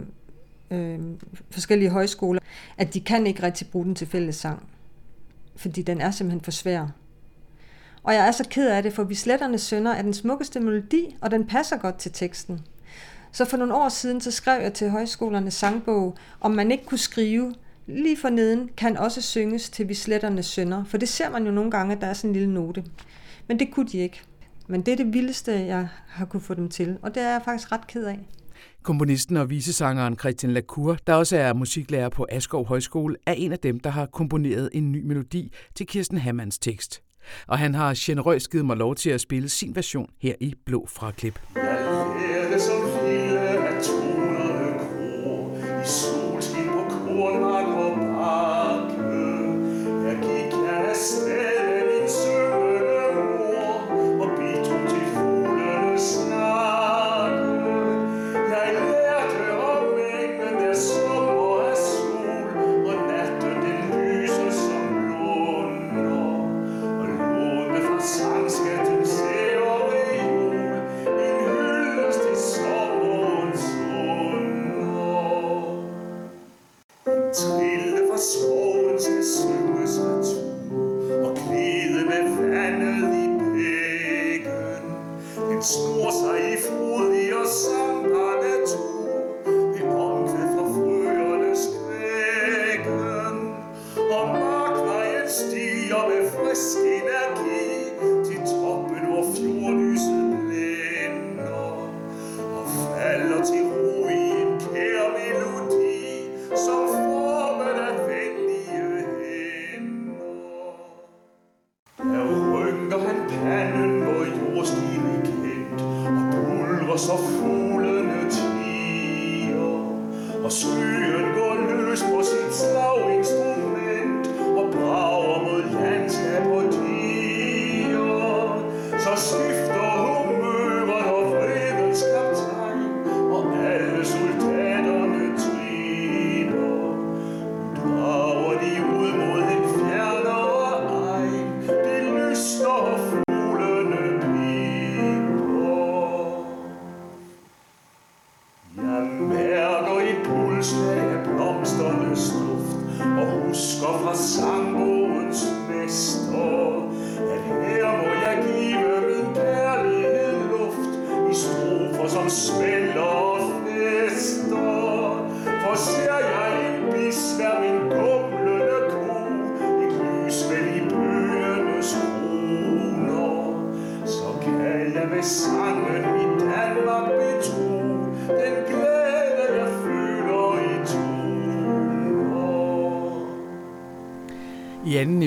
øh, 0.70 0.98
forskellige 1.50 1.90
højskoler, 1.90 2.40
at 2.78 2.94
de 2.94 3.00
kan 3.00 3.26
ikke 3.26 3.42
rigtig 3.42 3.68
bruge 3.68 3.84
den 3.84 3.94
til 3.94 4.06
fællessang. 4.06 4.68
Fordi 5.56 5.82
den 5.82 6.00
er 6.00 6.10
simpelthen 6.10 6.40
for 6.40 6.50
svær. 6.50 6.86
Og 8.02 8.14
jeg 8.14 8.26
er 8.26 8.30
så 8.30 8.44
ked 8.50 8.68
af 8.68 8.82
det, 8.82 8.92
for 8.92 9.04
Visletternes 9.04 9.60
Sønder 9.60 9.92
er 9.92 10.02
den 10.02 10.14
smukkeste 10.14 10.60
melodi, 10.60 11.16
og 11.20 11.30
den 11.30 11.46
passer 11.46 11.76
godt 11.76 11.98
til 11.98 12.12
teksten. 12.12 12.60
Så 13.32 13.44
for 13.44 13.56
nogle 13.56 13.74
år 13.74 13.88
siden, 13.88 14.20
så 14.20 14.30
skrev 14.30 14.62
jeg 14.62 14.72
til 14.72 14.90
højskolernes 14.90 15.54
sangbog, 15.54 16.16
om 16.40 16.50
man 16.50 16.70
ikke 16.70 16.84
kunne 16.84 16.98
skrive 16.98 17.54
lige 17.86 18.16
for 18.16 18.28
neden, 18.28 18.70
kan 18.76 18.96
også 18.96 19.22
synges 19.22 19.70
til 19.70 19.88
Vi 19.88 19.94
Sletternes 19.94 20.46
Sønder. 20.46 20.84
For 20.84 20.98
det 20.98 21.08
ser 21.08 21.30
man 21.30 21.46
jo 21.46 21.52
nogle 21.52 21.70
gange, 21.70 21.94
at 21.94 22.00
der 22.00 22.06
er 22.06 22.12
sådan 22.12 22.30
en 22.30 22.36
lille 22.36 22.54
note. 22.54 22.84
Men 23.48 23.58
det 23.58 23.70
kunne 23.72 23.88
de 23.88 23.98
ikke. 23.98 24.22
Men 24.68 24.82
det 24.82 24.92
er 24.92 24.96
det 24.96 25.12
vildeste, 25.12 25.52
jeg 25.52 25.88
har 26.08 26.24
kunne 26.24 26.40
få 26.40 26.54
dem 26.54 26.68
til, 26.68 26.98
og 27.02 27.14
det 27.14 27.22
er 27.22 27.30
jeg 27.30 27.42
faktisk 27.44 27.72
ret 27.72 27.86
ked 27.86 28.04
af. 28.04 28.18
Komponisten 28.82 29.36
og 29.36 29.50
visesangeren 29.50 30.18
Christian 30.18 30.52
Lacour, 30.52 30.96
der 31.06 31.14
også 31.14 31.36
er 31.36 31.52
musiklærer 31.54 32.08
på 32.08 32.26
Askov 32.28 32.66
Højskole, 32.66 33.16
er 33.26 33.32
en 33.32 33.52
af 33.52 33.58
dem, 33.58 33.80
der 33.80 33.90
har 33.90 34.06
komponeret 34.06 34.70
en 34.72 34.92
ny 34.92 35.02
melodi 35.04 35.52
til 35.74 35.86
Kirsten 35.86 36.18
Hammanns 36.18 36.58
tekst. 36.58 37.02
Og 37.46 37.58
han 37.58 37.74
har 37.74 37.94
generøst 37.96 38.50
givet 38.50 38.66
mig 38.66 38.76
lov 38.76 38.94
til 38.94 39.10
at 39.10 39.20
spille 39.20 39.48
sin 39.48 39.76
version 39.76 40.10
her 40.22 40.34
i 40.40 40.54
Blå 40.66 40.86
fra 40.86 41.10
Klip. 41.10 41.40
Ja, 41.56 41.85
på 77.44 77.65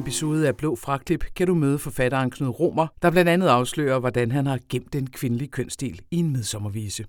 episode 0.09 0.47
af 0.47 0.57
Blå 0.57 0.75
Fraklip 0.75 1.25
kan 1.35 1.47
du 1.47 1.55
møde 1.55 1.79
forfatteren 1.79 2.31
Knud 2.31 2.59
Romer, 2.59 2.87
der 3.01 3.11
blandt 3.11 3.29
andet 3.29 3.47
afslører, 3.47 3.99
hvordan 3.99 4.31
han 4.31 4.45
har 4.45 4.59
gemt 4.69 4.93
den 4.93 5.07
kvindelige 5.07 5.47
kønsdel 5.47 6.01
i 6.11 6.17
en 6.17 6.31
midsommervise. 6.31 7.05